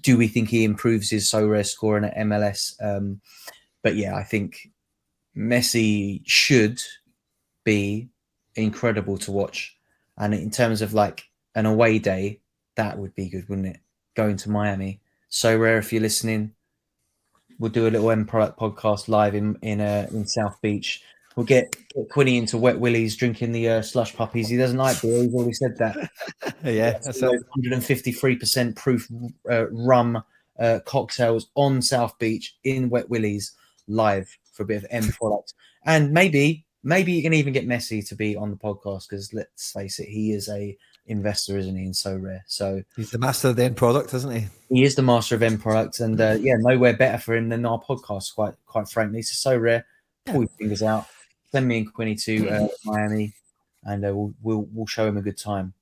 [0.03, 2.75] do we think he improves his Sorare scoring at MLS?
[2.83, 3.21] Um,
[3.83, 4.71] but yeah, I think
[5.37, 6.81] Messi should
[7.65, 8.09] be
[8.55, 9.77] incredible to watch.
[10.17, 12.41] And in terms of like an away day,
[12.77, 13.81] that would be good, wouldn't it?
[14.15, 15.01] Going to Miami.
[15.31, 16.55] Sorare if you're listening
[17.59, 21.03] we'll do a little End Product podcast live in in uh, in South Beach.
[21.37, 24.49] We'll get, get Quinny into Wet Willies drinking the uh, slush puppies.
[24.49, 25.23] He doesn't like beer.
[25.23, 26.11] He's already said that.
[26.65, 29.09] yeah, that's 153% proof
[29.49, 30.21] uh, rum
[30.59, 33.53] uh, cocktails on South Beach in Wet Willies
[33.87, 35.55] live for a bit of end product.
[35.85, 39.73] And maybe maybe you can even get Messi to be on the podcast because let's
[39.73, 40.77] face it, he is a
[41.07, 41.85] investor, isn't he?
[41.85, 42.41] And Sorare.
[42.47, 44.47] So he's the master of the end product, isn't he?
[44.69, 47.67] He is the master of end product, and uh, yeah, nowhere better for him than
[47.67, 48.35] our podcast.
[48.35, 49.85] Quite quite frankly, It's Sorare.
[50.27, 51.07] Pull your fingers out.
[51.51, 53.35] Send me and Quinny to uh, Miami,
[53.85, 55.73] and uh, we'll, we'll we'll show him a good time.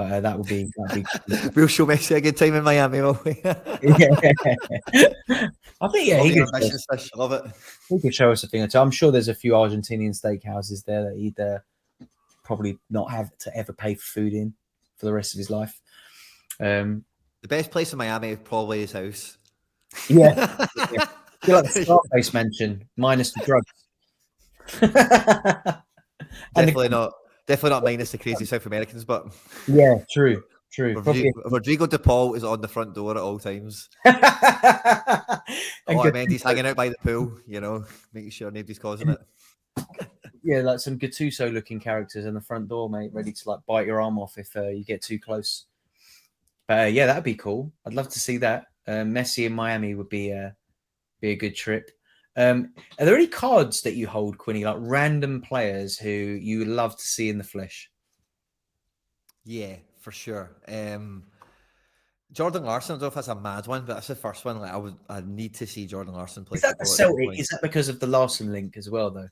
[0.00, 1.04] But uh, that would be be.
[1.54, 3.38] we'll show Messi a good time in Miami, will we?
[3.44, 3.54] yeah.
[5.78, 6.48] I think yeah, he could,
[7.16, 7.44] love it.
[7.90, 8.78] He could show us a thing or two.
[8.78, 11.58] I'm sure there's a few Argentinian steakhouses there that he'd uh,
[12.42, 14.54] probably not have to ever pay for food in
[14.96, 15.78] for the rest of his life.
[16.60, 17.04] Um,
[17.42, 19.36] the best place in Miami is probably his house.
[20.08, 21.04] Yeah, yeah.
[21.46, 23.72] like the Scarface mention, minus the drugs.
[26.54, 27.12] definitely the, not.
[27.50, 29.26] Definitely not minus the crazy South Americans, but
[29.66, 30.40] yeah, true,
[30.72, 30.94] true.
[30.94, 33.88] Rodrigo, Rodrigo De Paul is on the front door at all times.
[34.06, 34.12] oh,
[35.88, 39.18] Mendy's hanging out by the pool, you know, making sure nobody's causing it
[40.44, 43.88] yeah, like some Gattuso looking characters in the front door, mate, ready to like bite
[43.88, 45.66] your arm off if uh, you get too close.
[46.68, 47.72] But uh, yeah, that'd be cool.
[47.84, 48.66] I'd love to see that.
[48.86, 50.50] Uh, Messi in Miami would be a uh,
[51.20, 51.90] be a good trip.
[52.36, 56.96] Um, are there any cards that you hold, Quinny, like random players who you love
[56.96, 57.90] to see in the flesh?
[59.44, 60.56] Yeah, for sure.
[60.68, 61.24] Um,
[62.32, 64.60] Jordan Larsson, I don't know if that's a mad one, but that's the first one.
[64.60, 66.56] Like I would, I need to see Jordan Larsson play.
[66.56, 67.38] Is that the Celtic?
[67.38, 69.28] Is that because of the Larsson link as well, though?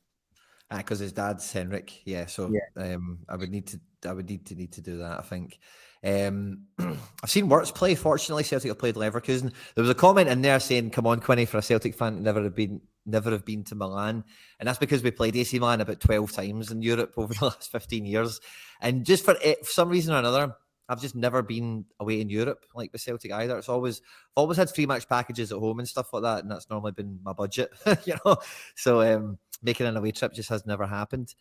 [0.77, 2.03] Because his dad's Henrik.
[2.05, 2.95] Yeah, so yeah.
[2.95, 5.19] Um, I would need to, I would need to need to do that.
[5.19, 5.59] I think.
[6.05, 7.95] Um, I've seen Wirtz play.
[7.95, 9.53] Fortunately, Celtic have played Leverkusen.
[9.75, 12.43] There was a comment in there saying, "Come on, Quinny, for a Celtic fan, never
[12.43, 14.25] have been, never have been to Milan,"
[14.61, 17.73] and that's because we played AC Milan about twelve times in Europe over the last
[17.73, 18.41] fifteen years.
[18.81, 20.55] And just for, it, for some reason or another,
[20.89, 23.59] I've just never been away in Europe like with Celtic either.
[23.59, 24.01] It's always
[24.37, 26.93] I've always had free match packages at home and stuff like that, and that's normally
[26.93, 27.71] been my budget,
[28.05, 28.37] you know.
[28.75, 31.35] So um, making an away trip just has never happened.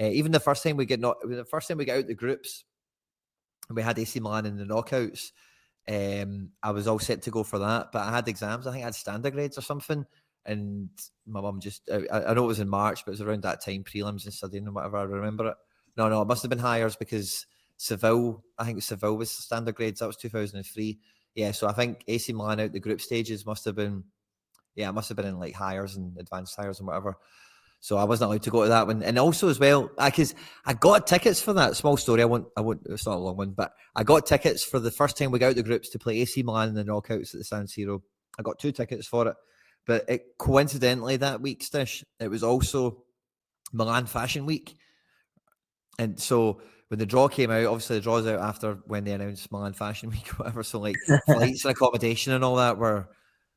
[0.00, 2.14] Uh, even the first time we get not the first time we get out the
[2.14, 2.64] groups,
[3.68, 5.32] and we had AC Milan in the knockouts.
[5.88, 8.66] Um, I was all set to go for that, but I had exams.
[8.66, 10.04] I think I had standard grades or something,
[10.44, 10.90] and
[11.26, 13.64] my mum just I, I, know it was in March, but it was around that
[13.64, 14.98] time, prelims and studying and whatever.
[14.98, 15.56] I remember it.
[15.96, 17.46] No, no, it must have been Highers because
[17.80, 18.44] Seville.
[18.58, 20.00] I think Seville was standard grades.
[20.00, 20.98] That was two thousand and three.
[21.34, 24.04] Yeah, so I think AC Milan out the group stages must have been,
[24.74, 27.16] yeah, it must have been in like Highers and advanced Highers and whatever.
[27.78, 29.02] So I wasn't allowed to go to that one.
[29.02, 30.34] And also as well, because
[30.66, 32.20] I, I, got tickets for that small story.
[32.20, 34.90] I won't, I won't, it's not a long one, but I got tickets for the
[34.90, 37.38] first time we got out the groups to play AC Milan in the knockouts at
[37.38, 38.02] the San Siro.
[38.38, 39.36] I got two tickets for it.
[39.86, 43.04] But it coincidentally that week, Stish, it was also
[43.72, 44.76] Milan Fashion Week.
[45.98, 46.60] And so
[46.90, 50.10] when the draw came out, obviously the draw's out after when they announced Milan Fashion
[50.10, 50.64] Week or whatever.
[50.64, 53.08] So like flights and accommodation and all that were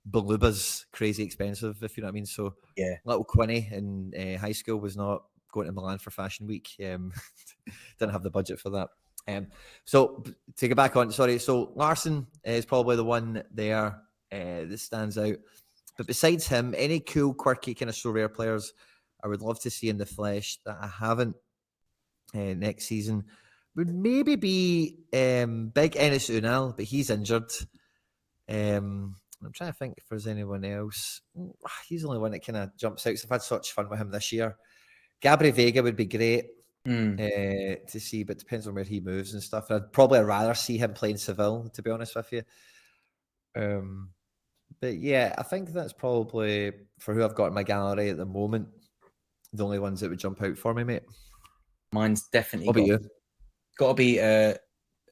[0.09, 2.27] balubas, crazy expensive, if you know what I mean.
[2.27, 6.45] So yeah, little Quinny in uh, high school was not going to Milan for Fashion
[6.45, 6.69] Week.
[6.79, 7.11] Um,
[7.99, 8.89] didn't have the budget for that.
[9.27, 9.47] Um,
[9.85, 10.23] so
[10.57, 11.39] to get back on, sorry.
[11.39, 13.99] So Larsson is probably the one there
[14.31, 15.37] uh, that stands out.
[15.97, 18.73] But besides him, any cool, quirky kind of Sorare players
[19.23, 21.35] I would love to see in the flesh that I haven't
[22.35, 23.25] uh, next season
[23.75, 27.51] would maybe be um, Big Enes Ünal, but he's injured.
[28.49, 31.21] Um, I'm trying to think if there's anyone else.
[31.87, 33.17] He's the only one that kind of jumps out.
[33.17, 34.55] So I've had such fun with him this year.
[35.21, 36.45] Gabri Veiga would be great
[36.87, 37.13] mm.
[37.19, 39.71] uh, to see, but depends on where he moves and stuff.
[39.71, 42.43] I'd probably rather see him playing Seville, to be honest with you.
[43.55, 44.09] Um,
[44.81, 48.25] but yeah, I think that's probably for who I've got in my gallery at the
[48.25, 48.67] moment.
[49.53, 51.03] The only ones that would jump out for me, mate.
[51.93, 53.01] Mine's definitely got,
[53.77, 54.55] got to be uh,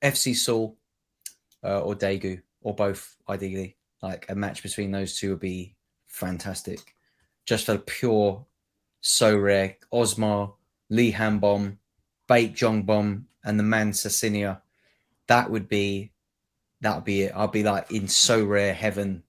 [0.04, 0.78] FC Seoul
[1.64, 3.78] uh, or Daegu or both, ideally.
[4.02, 5.76] Like a match between those two would be
[6.08, 6.96] fantastic.
[7.46, 8.46] Just for pure
[9.04, 9.76] Sorare.
[9.94, 10.54] Osmar,
[10.90, 11.78] Lee Han-beom,
[12.30, 14.62] Baek Jong-beom, and the man Cesinha.
[15.28, 16.12] That would be
[16.82, 17.34] that would be it.
[17.36, 19.24] I'd be like in Sorare heaven.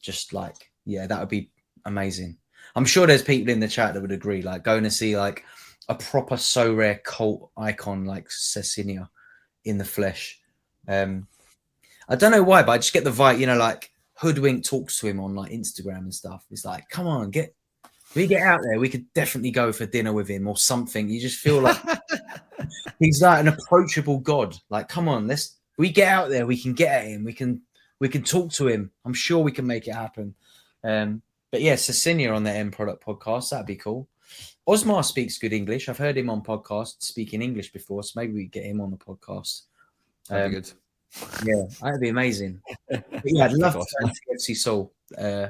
[0.00, 1.50] Just like, yeah, that would be
[1.84, 2.36] amazing.
[2.76, 4.42] I'm sure there's people in the chat that would agree.
[4.42, 5.44] Like going to see like
[5.88, 9.08] a proper Sorare cult icon like Cesinha
[9.64, 10.40] in the flesh.
[10.88, 11.26] Um
[12.08, 14.98] I don't know why, but I just get the vibe, you know, like Hoodwink talks
[15.00, 16.44] to him on like Instagram and stuff.
[16.50, 17.54] It's like, come on, get
[18.14, 21.08] we get out there, we could definitely go for dinner with him or something.
[21.08, 21.78] You just feel like
[22.98, 24.56] he's like an approachable god.
[24.68, 27.62] Like, come on, let's we get out there, we can get at him, we can
[28.00, 28.90] we can talk to him.
[29.04, 30.34] I'm sure we can make it happen.
[30.84, 34.08] Um, but yeah, Cesinha on the End Product podcast, that'd be cool.
[34.68, 35.88] Osmar speaks good English.
[35.88, 38.96] I've heard him on podcasts speaking English before, so maybe we get him on the
[38.96, 39.62] podcast.
[40.28, 40.72] That'd um, be good.
[41.44, 42.60] Yeah, that'd be amazing.
[42.88, 44.08] But yeah, I'd love awesome.
[44.08, 45.48] to go to FC Uh,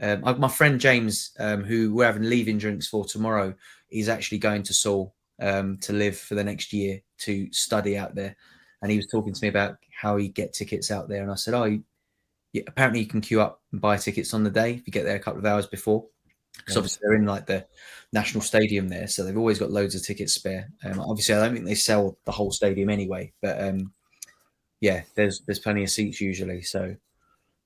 [0.00, 3.54] um, my friend James, um, who we're having leaving drinks for tomorrow,
[3.90, 8.14] is actually going to Seoul um, to live for the next year to study out
[8.14, 8.36] there.
[8.80, 11.22] And he was talking to me about how he get tickets out there.
[11.22, 11.84] And I said, "Oh, you,
[12.52, 15.04] yeah, apparently you can queue up and buy tickets on the day if you get
[15.04, 16.06] there a couple of hours before."
[16.56, 17.66] Because obviously they're in like the
[18.12, 20.70] national stadium there, so they've always got loads of tickets spare.
[20.84, 23.92] Um, obviously, I don't think they sell the whole stadium anyway, but um,
[24.80, 26.62] yeah, there's there's plenty of seats usually.
[26.62, 26.94] So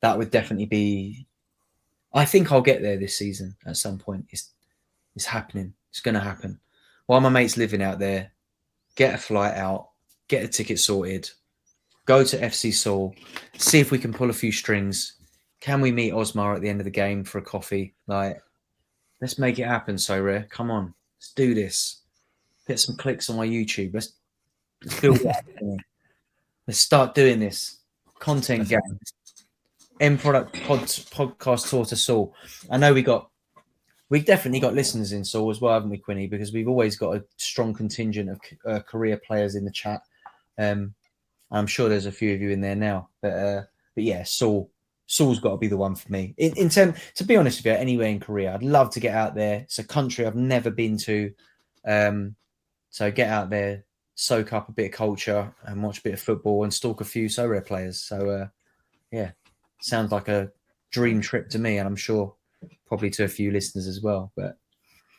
[0.00, 1.26] that would definitely be
[2.16, 4.26] I think I'll get there this season at some point.
[4.30, 4.52] It's
[5.14, 5.74] it's happening.
[5.90, 6.58] It's going to happen.
[7.06, 8.32] While my mate's living out there,
[8.96, 9.90] get a flight out,
[10.28, 11.30] get a ticket sorted,
[12.06, 13.14] go to FC Seoul,
[13.58, 15.16] see if we can pull a few strings.
[15.60, 17.94] Can we meet Osmar at the end of the game for a coffee?
[18.06, 18.40] Like,
[19.20, 20.48] let's make it happen, Sorare.
[20.50, 22.00] Come on, let's do this.
[22.66, 23.94] Get some clicks on my YouTube.
[23.94, 24.12] Let's,
[24.84, 25.44] let's build that.
[26.66, 27.78] let's start doing this
[28.18, 28.80] content game
[30.00, 32.34] end product pod, podcast tour to Seoul.
[32.70, 33.30] I know we got
[34.08, 36.26] we've definitely got listeners in Seoul as well, haven't we, Quinny?
[36.26, 40.02] Because we've always got a strong contingent of uh, career players in the chat.
[40.58, 40.94] Um,
[41.50, 43.62] I'm sure there's a few of you in there now, but uh,
[43.94, 44.70] but yeah, Seoul.
[45.06, 46.34] Seoul's got to be the one for me.
[46.36, 49.14] In, in term, to be honest with you, anywhere in Korea, I'd love to get
[49.14, 49.60] out there.
[49.60, 51.32] It's a country I've never been to,
[51.86, 52.34] um,
[52.90, 53.84] so get out there,
[54.14, 57.04] soak up a bit of culture, and watch a bit of football, and stalk a
[57.04, 58.00] few Sorare players.
[58.00, 58.46] So uh,
[59.12, 59.30] yeah,
[59.80, 60.50] sounds like a
[60.90, 62.34] dream trip to me, and I'm sure
[62.86, 64.32] probably to a few listeners as well.
[64.36, 64.58] But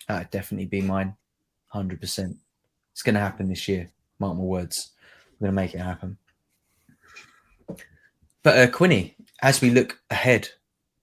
[0.08, 1.16] that'd definitely be mine,
[1.68, 2.36] hundred percent.
[2.92, 3.90] It's going to happen this year.
[4.20, 4.92] Mark my words.
[5.30, 6.18] I'm going to make it happen.
[8.42, 10.50] But uh, Quinny, as we look ahead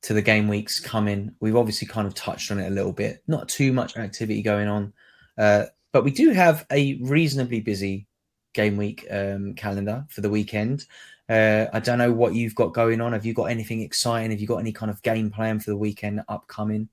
[0.03, 3.23] to the game weeks coming, we've obviously kind of touched on it a little bit.
[3.27, 4.93] Not too much activity going on,
[5.39, 8.07] uh, but we do have a reasonably busy
[8.53, 10.87] game week um, calendar for the weekend.
[11.29, 13.13] Uh, I don't know what you've got going on.
[13.13, 14.31] Have you got anything exciting?
[14.31, 16.89] Have you got any kind of game plan for the weekend upcoming?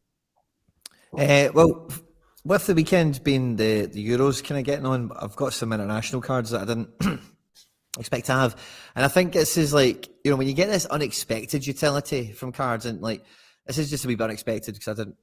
[1.18, 1.90] Uh, well,
[2.46, 6.22] with the weekend being the, the Euros kind of getting on, I've got some international
[6.22, 6.90] cards that I didn't
[7.98, 8.56] expect to have.
[8.96, 12.52] And I think this is like, you know, when you get this unexpected utility from
[12.52, 13.24] cards, and like,
[13.66, 15.18] this is just a wee bit unexpected because I didn't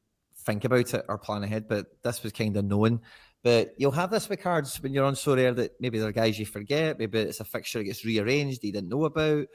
[0.45, 3.01] think about it or plan ahead, but this was kind of known.
[3.43, 6.39] But you'll have this with cards when you're on Sorare that maybe there are guys
[6.39, 9.47] you forget, maybe it's a fixture that gets rearranged you didn't know about.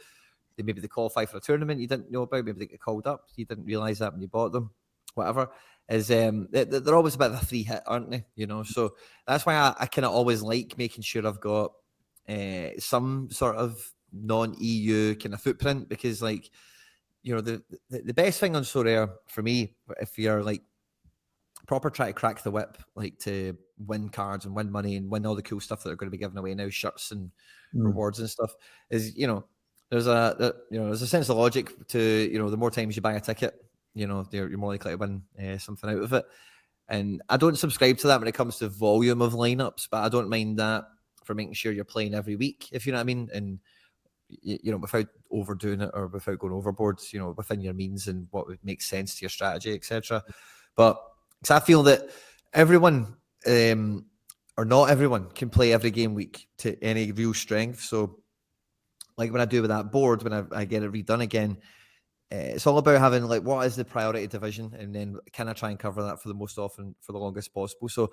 [0.58, 2.46] Maybe they qualify for a tournament you didn't know about.
[2.46, 3.26] Maybe they get called up.
[3.36, 4.72] You didn't realize that when you bought them.
[5.16, 5.50] Whatever
[5.90, 8.26] is um they're always a bit of a free hit, aren't they?
[8.36, 8.96] You know, so
[9.28, 11.74] that's why I, I kind of always like making sure I've got
[12.30, 16.50] uh, some sort of non-EU kind of footprint because, like,
[17.24, 20.62] you know, the, the the best thing on Sorare for me, if you're like
[21.68, 25.26] proper try to crack the whip, like to win cards and win money and win
[25.26, 27.32] all the cool stuff that are going to be given away now, shirts and
[27.74, 27.86] mm.
[27.86, 28.54] rewards and stuff.
[28.90, 29.46] Is you know,
[29.90, 32.96] there's a you know there's a sense of logic to you know the more times
[32.96, 33.54] you buy a ticket,
[33.94, 36.26] you know you're, you're more likely to win uh, something out of it.
[36.90, 40.10] And I don't subscribe to that when it comes to volume of lineups, but I
[40.10, 40.84] don't mind that
[41.26, 43.30] for making sure you're playing every week, if you know what I mean.
[43.34, 43.60] And
[44.42, 48.28] you know, without overdoing it or without going overboard, you know, within your means and
[48.32, 50.24] what would make sense to your strategy, etc.
[50.76, 51.02] But
[51.42, 52.10] because I feel that
[52.54, 53.16] everyone,
[53.46, 54.06] um,
[54.58, 57.82] or not everyone, can play every game week to any real strength.
[57.82, 58.20] So,
[59.18, 61.58] like when I do with that board, when I, I get it redone again,
[62.32, 65.54] uh, it's all about having like what is the priority division, and then can I
[65.54, 67.90] try and cover that for the most often for the longest possible.
[67.90, 68.12] So,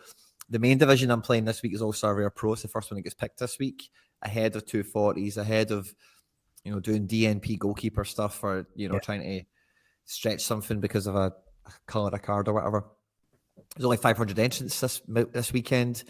[0.50, 2.52] the main division I'm playing this week is All Rare Pro.
[2.52, 3.88] It's the first one that gets picked this week,
[4.20, 5.94] ahead of 240s, ahead of
[6.64, 9.00] you know doing DNP goalkeeper stuff, or you know yeah.
[9.00, 9.42] trying to
[10.04, 11.32] stretch something because of a,
[11.66, 12.84] a card or whatever.
[13.76, 16.02] There's only 500 entrants this this weekend.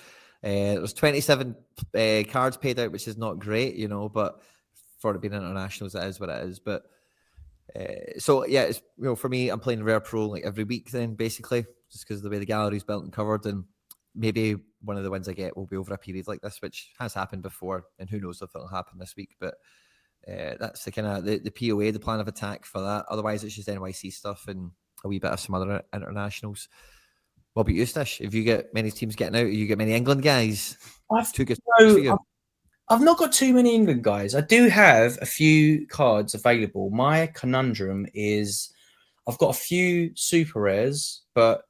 [0.42, 1.54] Uh, there's 27
[1.94, 4.40] uh, cards paid out, which is not great, you know, but
[4.98, 6.58] for it being internationals, it is what it is.
[6.58, 6.84] But
[7.76, 10.90] uh, so yeah, it's you know for me, I'm playing Rare Pro like every week
[10.90, 13.64] then basically, just because of the way the gallery's built and covered, and
[14.14, 16.90] maybe one of the wins I get will be over a period like this, which
[16.98, 19.36] has happened before, and who knows if it'll happen this week.
[19.38, 19.54] But
[20.28, 23.06] uh, that's the kind of the, the POA, the plan of attack for that.
[23.08, 24.70] Otherwise, it's just NYC stuff and
[25.04, 26.68] a wee bit of some other internationals.
[27.54, 28.20] What about you, Stish?
[28.20, 30.76] If you get many teams getting out, you get many England guys.
[31.10, 32.18] I've, too good no, I've,
[32.88, 34.34] I've not got too many England guys.
[34.34, 36.90] I do have a few cards available.
[36.90, 38.72] My conundrum is
[39.26, 41.62] I've got a few super rares, but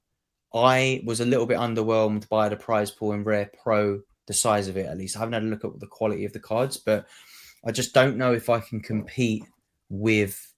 [0.54, 4.68] I was a little bit underwhelmed by the prize pool in Rare Pro, the size
[4.68, 5.16] of it at least.
[5.16, 7.06] I haven't had a look at the quality of the cards, but
[7.64, 9.44] I just don't know if I can compete
[9.88, 10.52] with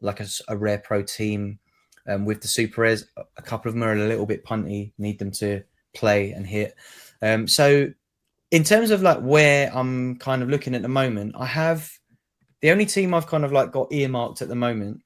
[0.00, 1.58] like a, a Rare Pro team
[2.06, 3.06] um, with the super rares.
[3.36, 5.62] A couple of them are a little bit punty, need them to
[5.94, 6.74] play and hit.
[7.22, 7.92] Um, so,
[8.50, 11.90] in terms of like where I'm kind of looking at the moment, I have
[12.60, 15.02] the only team I've kind of like got earmarked at the moment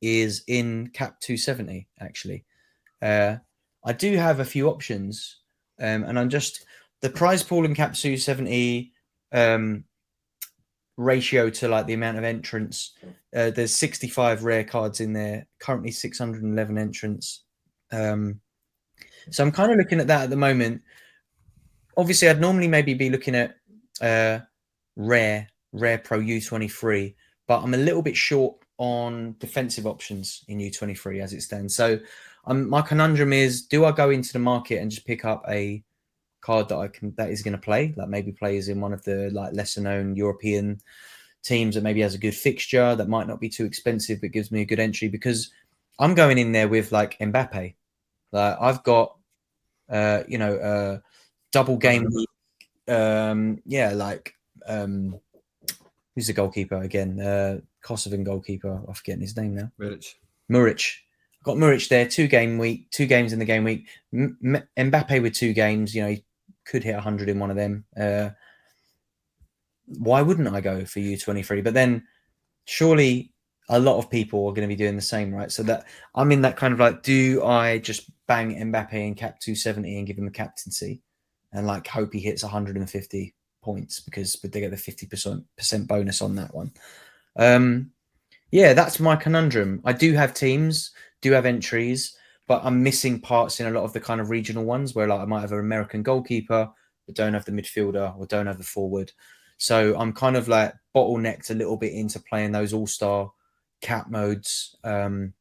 [0.00, 2.44] is in cap 270 actually.
[3.02, 3.36] Uh,
[3.84, 5.38] I do have a few options,
[5.80, 6.64] um, and I'm just
[7.00, 8.92] the prize pool in Cap 270
[9.32, 9.84] um,
[10.96, 12.92] ratio to like the amount of entrants.
[13.34, 15.46] Uh, there's 65 rare cards in there.
[15.60, 17.44] Currently 611 entrants.
[17.90, 18.40] Um,
[19.30, 20.82] so I'm kind of looking at that at the moment.
[21.96, 23.56] Obviously, I'd normally maybe be looking at
[24.00, 24.40] uh,
[24.96, 27.14] rare, rare pro U23,
[27.46, 31.74] but I'm a little bit short on defensive options in U23 as it stands.
[31.74, 31.98] So
[32.44, 35.82] um, my conundrum is: Do I go into the market and just pick up a
[36.40, 39.04] card that I can that is going to play, like maybe plays in one of
[39.04, 40.80] the like lesser known European
[41.42, 44.52] teams that maybe has a good fixture that might not be too expensive but gives
[44.52, 45.50] me a good entry because
[45.98, 47.74] I'm going in there with like Mbappe.
[48.32, 49.16] Like I've got
[49.88, 50.98] uh you know uh
[51.52, 52.08] double game
[52.88, 54.34] um yeah like
[54.66, 55.18] um
[56.14, 57.20] who's the goalkeeper again?
[57.20, 58.82] Uh Kosovan goalkeeper.
[58.86, 59.70] I'm forgetting his name now.
[59.78, 60.14] Muric.
[60.48, 61.00] Muric
[61.44, 63.88] got Muric there, two game week, two games in the game week.
[64.12, 66.24] M- M- Mbappe with two games, you know, he
[66.64, 67.84] could hit 100 in one of them.
[67.98, 68.30] Uh,
[69.86, 71.64] why wouldn't I go for U23?
[71.64, 72.04] But then
[72.66, 73.32] surely
[73.68, 75.50] a lot of people are going to be doing the same, right?
[75.50, 79.40] So that I'm in that kind of like, do I just bang Mbappe in cap
[79.40, 81.00] 270 and give him a captaincy
[81.52, 86.54] and like hope he hits 150 points because they get the 50% bonus on that
[86.54, 86.72] one?
[87.36, 87.92] Um,
[88.50, 89.80] yeah, that's my conundrum.
[89.84, 90.90] I do have teams,
[91.20, 92.16] do have entries,
[92.46, 95.20] but I'm missing parts in a lot of the kind of regional ones where like
[95.20, 96.70] I might have an American goalkeeper,
[97.06, 99.12] but don't have the midfielder or don't have the forward.
[99.58, 103.30] So I'm kind of like bottlenecked a little bit into playing those all star
[103.80, 104.76] cap modes.
[104.84, 105.34] Um,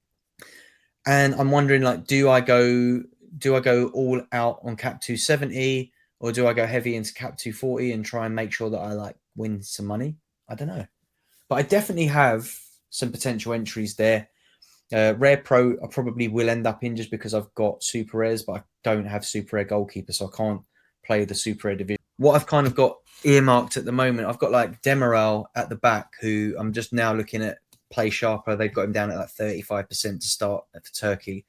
[1.07, 3.03] and I'm wondering like, do I go
[3.37, 7.37] do I go all out on cap 270 or do I go heavy into cap
[7.37, 10.17] 240 and try and make sure that I like win some money?
[10.49, 10.85] I don't know.
[11.47, 12.53] But I definitely have
[12.89, 14.27] some potential entries there.
[14.91, 18.43] Uh, rare Pro, I probably will end up in just because I've got super rares,
[18.43, 20.61] but I don't have super rare goalkeeper, so I can't
[21.05, 21.99] play the super rare division.
[22.17, 25.75] What I've kind of got earmarked at the moment, I've got like Demiral at the
[25.75, 27.59] back, who I'm just now looking at
[27.91, 28.55] play sharper.
[28.55, 31.45] They've got him down at like 35% to start for Turkey.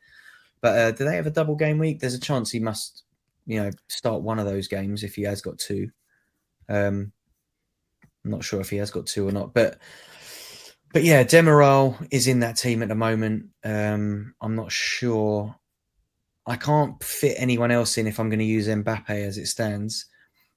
[0.60, 2.00] But uh, do they have a double game week?
[2.00, 3.04] There's a chance he must,
[3.46, 5.90] you know, start one of those games if he has got two.
[6.68, 7.12] Um,
[8.24, 9.78] I'm not sure if he has got two or not, but
[10.92, 13.46] but yeah, Demiral is in that team at the moment.
[13.64, 15.54] Um, I'm not sure.
[16.46, 20.06] I can't fit anyone else in if I'm going to use Mbappe as it stands.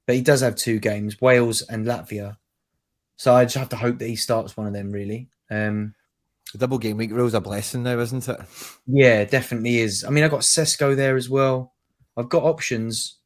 [0.07, 2.37] But he does have two games, Wales and Latvia.
[3.15, 5.29] So I just have to hope that he starts one of them, really.
[5.51, 5.93] Um,
[6.51, 8.39] the double game week rule's a blessing now, isn't it?
[8.87, 10.03] Yeah, definitely is.
[10.03, 11.73] I mean, I've got Sesko there as well.
[12.17, 13.19] I've got options.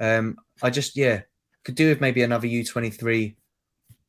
[0.00, 1.22] Um, I just, yeah,
[1.62, 3.36] could do with maybe another U23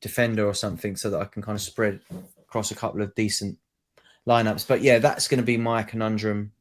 [0.00, 2.00] defender or something so that I can kind of spread
[2.48, 3.58] across a couple of decent
[4.26, 4.66] lineups.
[4.66, 6.52] But yeah, that's going to be my conundrum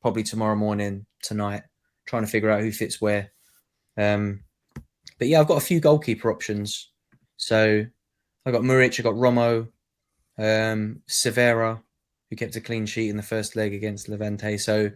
[0.00, 1.62] probably tomorrow morning, tonight,
[2.06, 3.32] trying to figure out who fits where.
[3.96, 4.40] Um,
[5.18, 6.90] but yeah, I've got a few goalkeeper options.
[7.36, 7.84] So
[8.44, 9.68] I've got Muric, I've got Romo,
[10.38, 11.80] um, Sivera,
[12.30, 14.58] who kept a clean sheet in the first leg against Levante.
[14.58, 14.90] So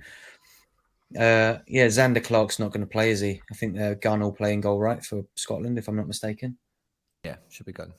[1.15, 3.41] uh, yeah, Zander Clark's not going to play, is he?
[3.51, 6.59] I think uh, Gunn will play in goal, right, for Scotland, if I'm not mistaken.
[7.25, 7.93] Yeah, should be good.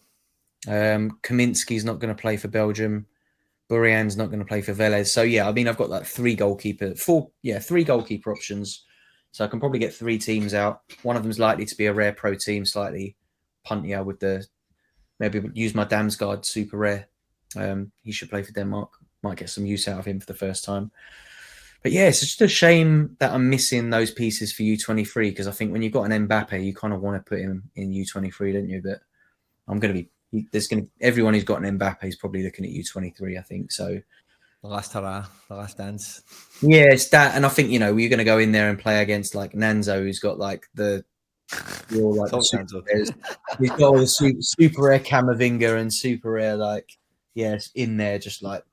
[0.68, 3.06] Um, Kaminski's not going to play for Belgium.
[3.70, 5.08] Burian's not going to play for Velez.
[5.08, 8.86] So yeah, I mean, I've got like three goalkeeper, four, yeah, three goalkeeper options.
[9.32, 10.82] So I can probably get three teams out.
[11.04, 13.16] One of them's likely to be a rare pro team, slightly
[13.66, 14.48] puntier with the
[15.20, 17.08] maybe use my Damsgaard super rare.
[17.56, 18.90] Um, he should play for Denmark.
[19.24, 20.92] Might get some use out of him for the first time.
[21.84, 25.52] But yeah, it's just a shame that I'm missing those pieces for U23 because I
[25.52, 28.54] think when you've got an Mbappe, you kind of want to put him in U23,
[28.54, 28.82] don't you?
[28.84, 29.00] But
[29.68, 30.10] I'm going to be
[30.52, 33.40] there's going to everyone who's got an Mbappe is probably looking at U23.
[33.40, 34.00] I think so.
[34.62, 36.22] The last hurrah, the last dance.
[36.62, 38.80] Yeah, it's that, and I think you know we're going to go in there and
[38.80, 41.06] play against like Nanzo, who's got like the
[41.96, 42.32] all like
[43.60, 46.98] He's got all the super, super rare Camavinga and super rare like
[47.36, 48.64] yes in there, just like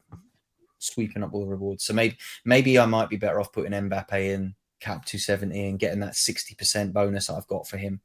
[0.79, 1.85] sweeping up all the rewards.
[1.85, 6.01] So maybe maybe I might be better off putting Mbappe in cap 270 and getting
[6.01, 8.01] that 60% bonus I've got for him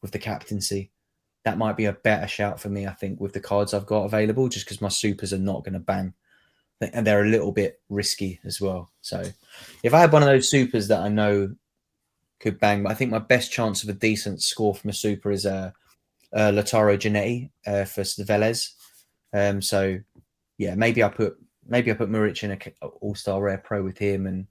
[0.00, 0.90] with the captaincy.
[1.44, 4.04] That might be a better shout for me, I think, with the cards I've got
[4.04, 6.14] available, just because my supers are not going to bang.
[6.80, 8.90] And they're a little bit risky as well.
[9.00, 9.24] So
[9.82, 11.54] if I had one of those supers that I know
[12.40, 15.30] could bang, but I think my best chance of a decent score from a super
[15.30, 15.70] is a, uh,
[16.34, 18.72] uh, Lautaro Giannetti uh, for Velez.
[19.32, 19.98] Um, so
[20.58, 21.36] yeah, maybe I put
[21.66, 24.46] maybe I put Muric in a All Star Rare Pro with him, and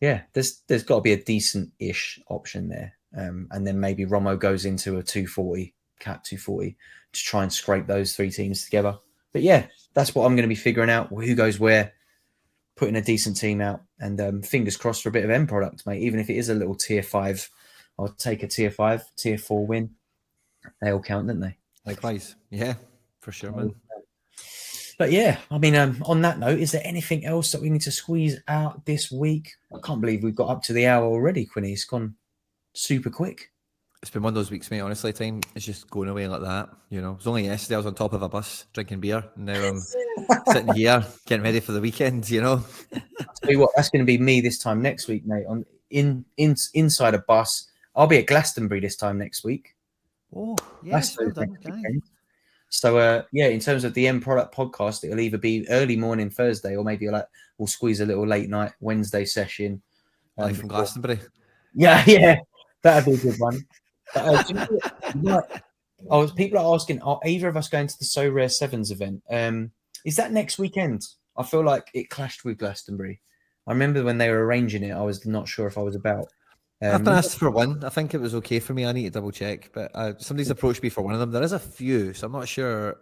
[0.00, 4.04] yeah, there's there's got to be a decent ish option there, um, and then maybe
[4.04, 6.76] Romo goes into a 240 cap 240
[7.12, 8.98] to try and scrape those three teams together.
[9.32, 11.92] But yeah, that's what I'm going to be figuring out who goes where,
[12.76, 15.86] putting a decent team out, and um, fingers crossed for a bit of end product,
[15.86, 16.02] mate.
[16.02, 17.48] Even if it is a little tier five,
[17.98, 19.90] I'll take a tier five, tier four win.
[20.82, 21.56] They all count, don't they?
[21.86, 22.74] Likewise, yeah,
[23.20, 23.74] for sure, man
[25.00, 27.80] but yeah, I mean, um, on that note, is there anything else that we need
[27.80, 29.52] to squeeze out this week?
[29.74, 31.72] I can't believe we've got up to the hour already, Quinny.
[31.72, 32.16] It's gone
[32.74, 33.49] super quick.
[34.02, 34.80] It's been one of those weeks, mate.
[34.80, 36.70] Honestly, time is just going away like that.
[36.88, 39.22] You know, it was only yesterday I was on top of a bus drinking beer,
[39.36, 39.78] and now I'm
[40.52, 42.30] sitting here getting ready for the weekend.
[42.30, 42.64] You know.
[43.42, 45.44] tell you what, that's going to be me this time next week, mate.
[45.46, 47.68] On in in inside a bus.
[47.94, 49.74] I'll be at Glastonbury this time next week.
[50.34, 52.02] Oh, yeah, well done,
[52.70, 56.30] so uh, yeah, in terms of the end product podcast, it'll either be early morning
[56.30, 57.26] Thursday or maybe like
[57.58, 59.82] we'll squeeze a little late night Wednesday session.
[60.38, 61.18] Um, from Glastonbury.
[61.74, 62.36] Yeah, yeah,
[62.80, 63.66] that'd be a good one.
[64.14, 65.42] Uh, you know,
[66.10, 69.22] oh, people are asking, are either of us going to the Sorare Sevens event?
[69.30, 69.70] Um,
[70.04, 71.06] is that next weekend?
[71.36, 73.20] I feel like it clashed with Glastonbury.
[73.66, 76.26] I remember when they were arranging it, I was not sure if I was about.
[76.82, 77.84] Um, I've been asked for one.
[77.84, 78.86] I think it was okay for me.
[78.86, 81.30] I need to double check, but uh, somebody's approached me for one of them.
[81.30, 82.96] There is a few, so I'm not sure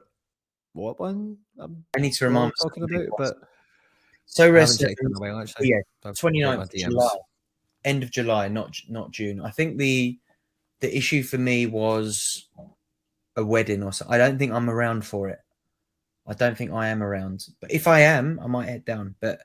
[0.75, 3.07] what one I'm i need to remind talking about.
[3.17, 3.37] But
[4.27, 4.83] so rest
[5.17, 7.09] while, yeah, 29th July,
[7.85, 9.41] end of July, not not June.
[9.41, 10.19] I think the
[10.81, 12.49] the issue for me was
[13.37, 14.15] a wedding or something.
[14.15, 15.39] I don't think I'm around for it.
[16.27, 19.15] I don't think I am around, but if I am, I might head down.
[19.21, 19.41] But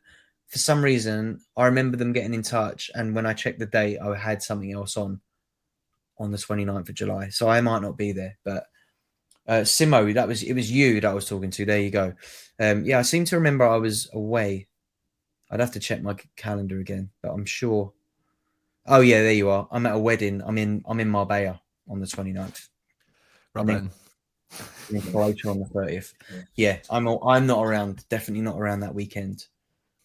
[0.47, 3.99] for some reason, I remember them getting in touch, and when I checked the date,
[3.99, 5.21] I had something else on
[6.19, 8.37] on the 29th of July, so I might not be there.
[8.43, 8.65] But
[9.47, 11.65] uh, Simo, that was it was you that I was talking to.
[11.65, 12.13] There you go.
[12.59, 14.67] Um, yeah, I seem to remember I was away.
[15.49, 17.93] I'd have to check my calendar again, but I'm sure.
[18.85, 19.67] Oh yeah, there you are.
[19.71, 20.41] I'm at a wedding.
[20.45, 22.67] I'm in I'm in Marbella on the 29th.
[23.53, 23.89] Robin.
[24.91, 26.13] In Croatia on the 30th.
[26.55, 28.07] Yeah, I'm I'm not around.
[28.09, 29.45] Definitely not around that weekend.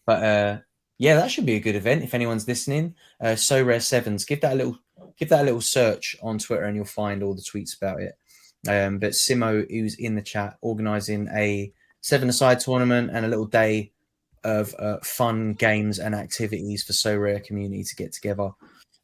[0.05, 0.57] But uh,
[0.97, 2.95] yeah, that should be a good event if anyone's listening.
[3.21, 4.79] Uh, Sorare Sevens, give that a little
[5.17, 8.17] give that a little search on Twitter and you'll find all the tweets about it.
[8.67, 11.71] Um, but Simo, who's in the chat, organizing a
[12.01, 13.91] seven-a-side tournament and a little day
[14.43, 18.51] of uh, fun games and activities for Sorare community to get together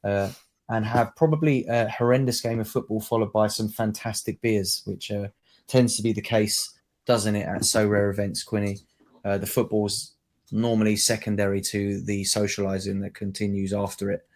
[0.05, 0.29] uh,
[0.69, 5.27] and have probably a horrendous game of football followed by some fantastic beers, which uh,
[5.67, 8.77] tends to be the case, doesn't it, at Sorare events, Quinny?
[9.23, 10.13] Uh, the football's
[10.51, 14.27] normally secondary to the socializing that continues after it.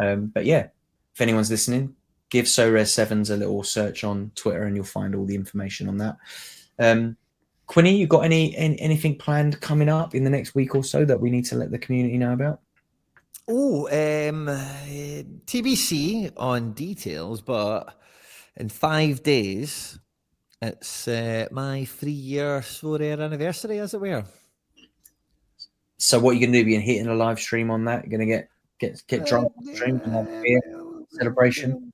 [0.00, 0.68] Um, but yeah,
[1.14, 1.94] if anyone's listening,
[2.28, 5.98] give Sorare Sevens a little search on Twitter and you'll find all the information on
[5.98, 6.16] that.
[6.78, 7.16] Um,
[7.66, 11.04] Quinny, you got any, any anything planned coming up in the next week or so
[11.04, 12.60] that we need to let the community know about?
[13.48, 14.46] Oh, um,
[15.46, 17.94] TBC on details, but
[18.56, 19.98] in five days,
[20.60, 24.24] it's uh, my three-year Sorare anniversary, as it were.
[25.98, 26.64] So what are you gonna do?
[26.64, 28.04] Being hitting a live stream on that?
[28.04, 28.48] You're gonna get
[28.80, 30.60] get get drunk on stream and have a beer
[31.10, 31.92] celebration.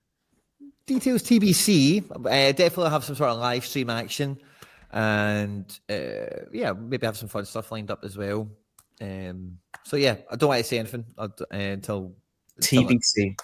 [0.87, 2.11] Details TBC.
[2.11, 4.39] Uh, definitely have some sort of live stream action,
[4.91, 8.49] and uh, yeah, maybe have some fun stuff lined up as well.
[9.03, 12.15] Um, so yeah, I don't want to say anything uh, until
[12.61, 13.37] TBC.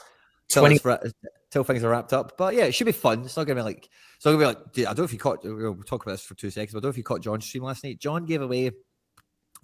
[0.55, 1.13] Until, 20...
[1.51, 2.39] till, things are wrapped up.
[2.39, 3.25] But yeah, it should be fun.
[3.25, 4.59] It's not gonna be like it's not gonna be like.
[4.79, 5.45] I don't know if you caught.
[5.45, 6.73] We'll talk about this for two seconds.
[6.73, 7.99] But I don't know if you caught John's stream last night.
[7.99, 8.71] John gave away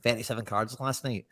[0.03, 1.27] thirty-seven cards last night,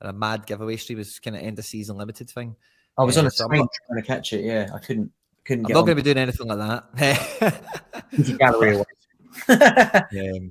[0.00, 2.56] and a mad giveaway stream was kind of end of season limited thing.
[2.98, 4.44] I was on a screen trying to catch it.
[4.44, 5.12] Yeah, I couldn't.
[5.44, 5.66] Couldn't.
[5.66, 8.38] I'm not going to be doing anything like that.
[8.38, 10.36] gallery away.
[10.36, 10.50] um,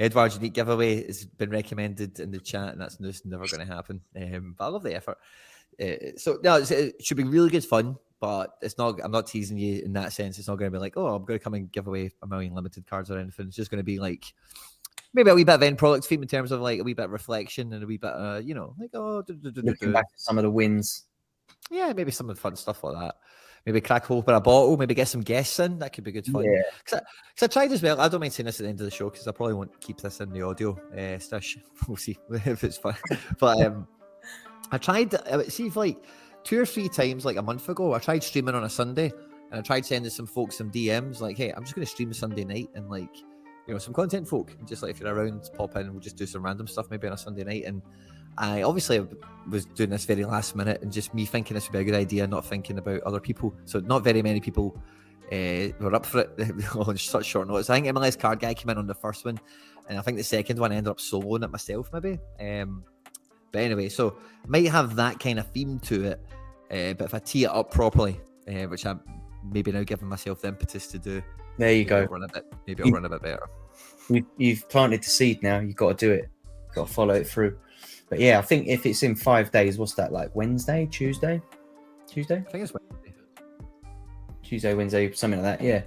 [0.00, 3.72] Edward's unique giveaway has been recommended in the chat, and that's just never going to
[3.72, 4.00] happen.
[4.16, 5.18] Um, but I love the effort.
[5.80, 8.98] Uh, so no, it should be really good fun, but it's not.
[9.04, 10.38] I'm not teasing you in that sense.
[10.38, 12.26] It's not going to be like, oh, I'm going to come and give away a
[12.26, 13.48] million limited cards or anything.
[13.48, 14.24] It's just going to be like
[15.12, 17.04] maybe a wee bit of end product theme in terms of like a wee bit
[17.04, 20.38] of reflection and a wee bit, uh, you know, like oh, looking back at some
[20.38, 21.04] of the wins.
[21.70, 23.16] Yeah, maybe some of the fun stuff like that
[23.66, 25.78] maybe crack open a bottle, maybe get some guests in.
[25.78, 26.44] That could be good fun.
[26.44, 26.62] Yeah.
[26.84, 28.00] Because I, I, tried as well.
[28.00, 29.80] I don't mind saying this at the end of the show because I probably won't
[29.80, 31.58] keep this in the audio uh, stash.
[31.88, 32.96] We'll see if it's fun.
[33.38, 33.86] but um,
[34.72, 36.02] I tried, uh, see, if like
[36.44, 39.12] two or three times, like a month ago, I tried streaming on a Sunday
[39.50, 42.10] and I tried sending some folks some DMs like, hey, I'm just going to stream
[42.10, 43.16] a Sunday night and like,
[43.66, 44.56] you know, some content folk.
[44.66, 47.12] Just like if you're around, pop in, we'll just do some random stuff maybe on
[47.12, 47.64] a Sunday night.
[47.64, 47.82] And
[48.38, 49.06] I obviously
[49.48, 51.94] was doing this very last minute and just me thinking this would be a good
[51.94, 53.54] idea, not thinking about other people.
[53.64, 54.76] So not very many people
[55.32, 56.30] uh, were up for it
[56.76, 57.70] on such short notice.
[57.70, 59.38] I think MLS Card Guy came in on the first one,
[59.88, 62.18] and I think the second one I ended up soloing it myself, maybe.
[62.40, 62.84] Um,
[63.52, 64.16] but anyway, so
[64.46, 66.20] might have that kind of theme to it.
[66.70, 69.00] Uh, but if I tee it up properly, uh, which I'm
[69.50, 71.22] maybe now giving myself the impetus to do,
[71.58, 72.04] there you go.
[72.04, 73.48] run a bit, maybe I'll you, run a bit better.
[74.08, 75.58] You, you've planted the seed now.
[75.58, 76.28] You've got to do it.
[76.66, 77.58] You've got to follow it through.
[78.10, 80.34] But yeah, I think if it's in five days, what's that like?
[80.34, 81.40] Wednesday, Tuesday,
[82.08, 82.44] Tuesday?
[82.46, 83.14] I think it's Wednesday.
[84.42, 85.64] Tuesday, Wednesday, something like that.
[85.64, 85.82] Yeah.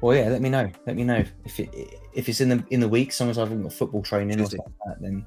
[0.00, 0.28] Well, yeah.
[0.28, 0.70] Let me know.
[0.86, 1.70] Let me know if it
[2.14, 3.10] if it's in the in the week.
[3.10, 4.56] As long as I haven't got football training Tuesday.
[4.56, 5.26] or something like that, then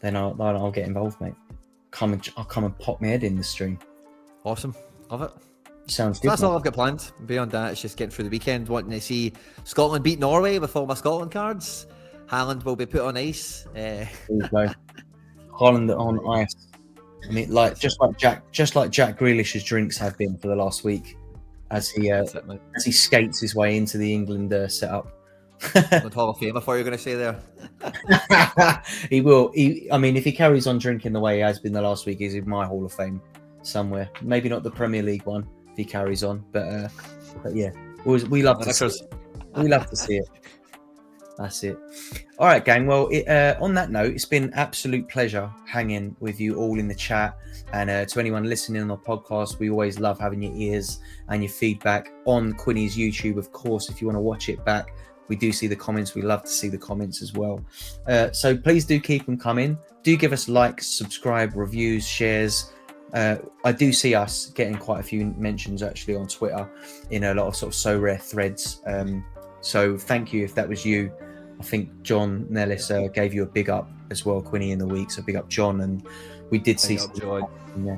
[0.00, 1.34] then I'll I'll get involved, mate.
[1.92, 3.78] Come and I'll come and pop my head in the stream.
[4.44, 4.74] Awesome,
[5.10, 5.30] love it.
[5.86, 6.30] Sounds good.
[6.30, 6.48] that's mate.
[6.48, 7.12] all I've got planned.
[7.26, 9.32] Beyond that, it's just getting through the weekend, wanting to see
[9.62, 11.86] Scotland beat Norway with all my Scotland cards.
[12.26, 13.66] Haaland will be put on ice.
[13.76, 14.06] Uh,
[15.52, 16.54] Holland on ice.
[17.28, 20.56] I mean, like just like Jack, just like Jack Grealish's drinks have been for the
[20.56, 21.16] last week,
[21.70, 22.24] as he uh,
[22.76, 25.18] as he skates his way into the England uh, setup.
[26.12, 26.56] Hall of Fame.
[26.56, 27.38] I thought you were going to say there.
[29.10, 29.52] he will.
[29.54, 32.04] He, I mean, if he carries on drinking the way he has been the last
[32.04, 33.22] week, he's in my Hall of Fame
[33.62, 34.10] somewhere.
[34.22, 36.88] Maybe not the Premier League one if he carries on, but uh,
[37.44, 37.70] but yeah,
[38.04, 39.00] we, we love to see
[39.56, 40.28] we love to see it.
[41.38, 41.78] That's it.
[42.38, 42.86] All right, gang.
[42.86, 46.88] Well, it, uh, on that note, it's been absolute pleasure hanging with you all in
[46.88, 47.38] the chat.
[47.72, 51.42] And uh, to anyone listening on the podcast, we always love having your ears and
[51.42, 53.38] your feedback on Quinny's YouTube.
[53.38, 54.92] Of course, if you want to watch it back,
[55.28, 56.14] we do see the comments.
[56.14, 57.64] We love to see the comments as well.
[58.06, 59.78] Uh, so please do keep them coming.
[60.02, 62.72] Do give us likes, subscribe, reviews, shares.
[63.14, 66.68] Uh, I do see us getting quite a few mentions actually on Twitter
[67.10, 68.82] in a lot of sort of Sorare threads.
[68.86, 69.24] Um,
[69.62, 71.10] so thank you if that was you.
[71.58, 74.86] I think John Nellis uh, gave you a big up as well, Quinny, in the
[74.86, 75.10] week.
[75.10, 75.80] So big up, John.
[75.80, 76.02] And
[76.50, 77.46] we did see some,
[77.84, 77.96] yeah,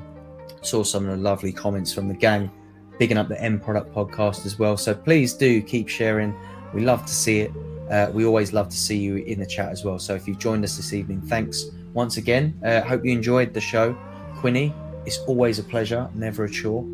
[0.61, 2.51] saw some of the lovely comments from the gang,
[2.99, 4.77] bigging up the End Product podcast as well.
[4.77, 6.35] So please do keep sharing.
[6.73, 7.51] We love to see it.
[7.89, 9.97] Uh, we always love to see you in the chat as well.
[9.97, 12.59] So if you've joined us this evening, thanks once again.
[12.63, 13.97] Uh, hope you enjoyed the show,
[14.37, 14.73] Quinny.
[15.07, 16.85] It's always a pleasure, never a chore.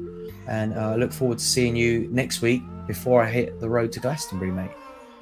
[0.48, 2.62] And uh, I look forward to seeing you next week
[2.92, 4.72] before I hit the road to Glastonbury, mate.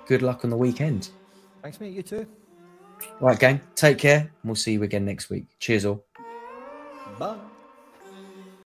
[0.07, 1.11] Good luck on the weekend.
[1.61, 1.93] Thanks, mate.
[1.93, 2.25] You too.
[3.19, 3.61] Right, gang.
[3.75, 4.21] Take care.
[4.21, 5.45] And we'll see you again next week.
[5.59, 6.03] Cheers, all.
[7.19, 7.37] Bye.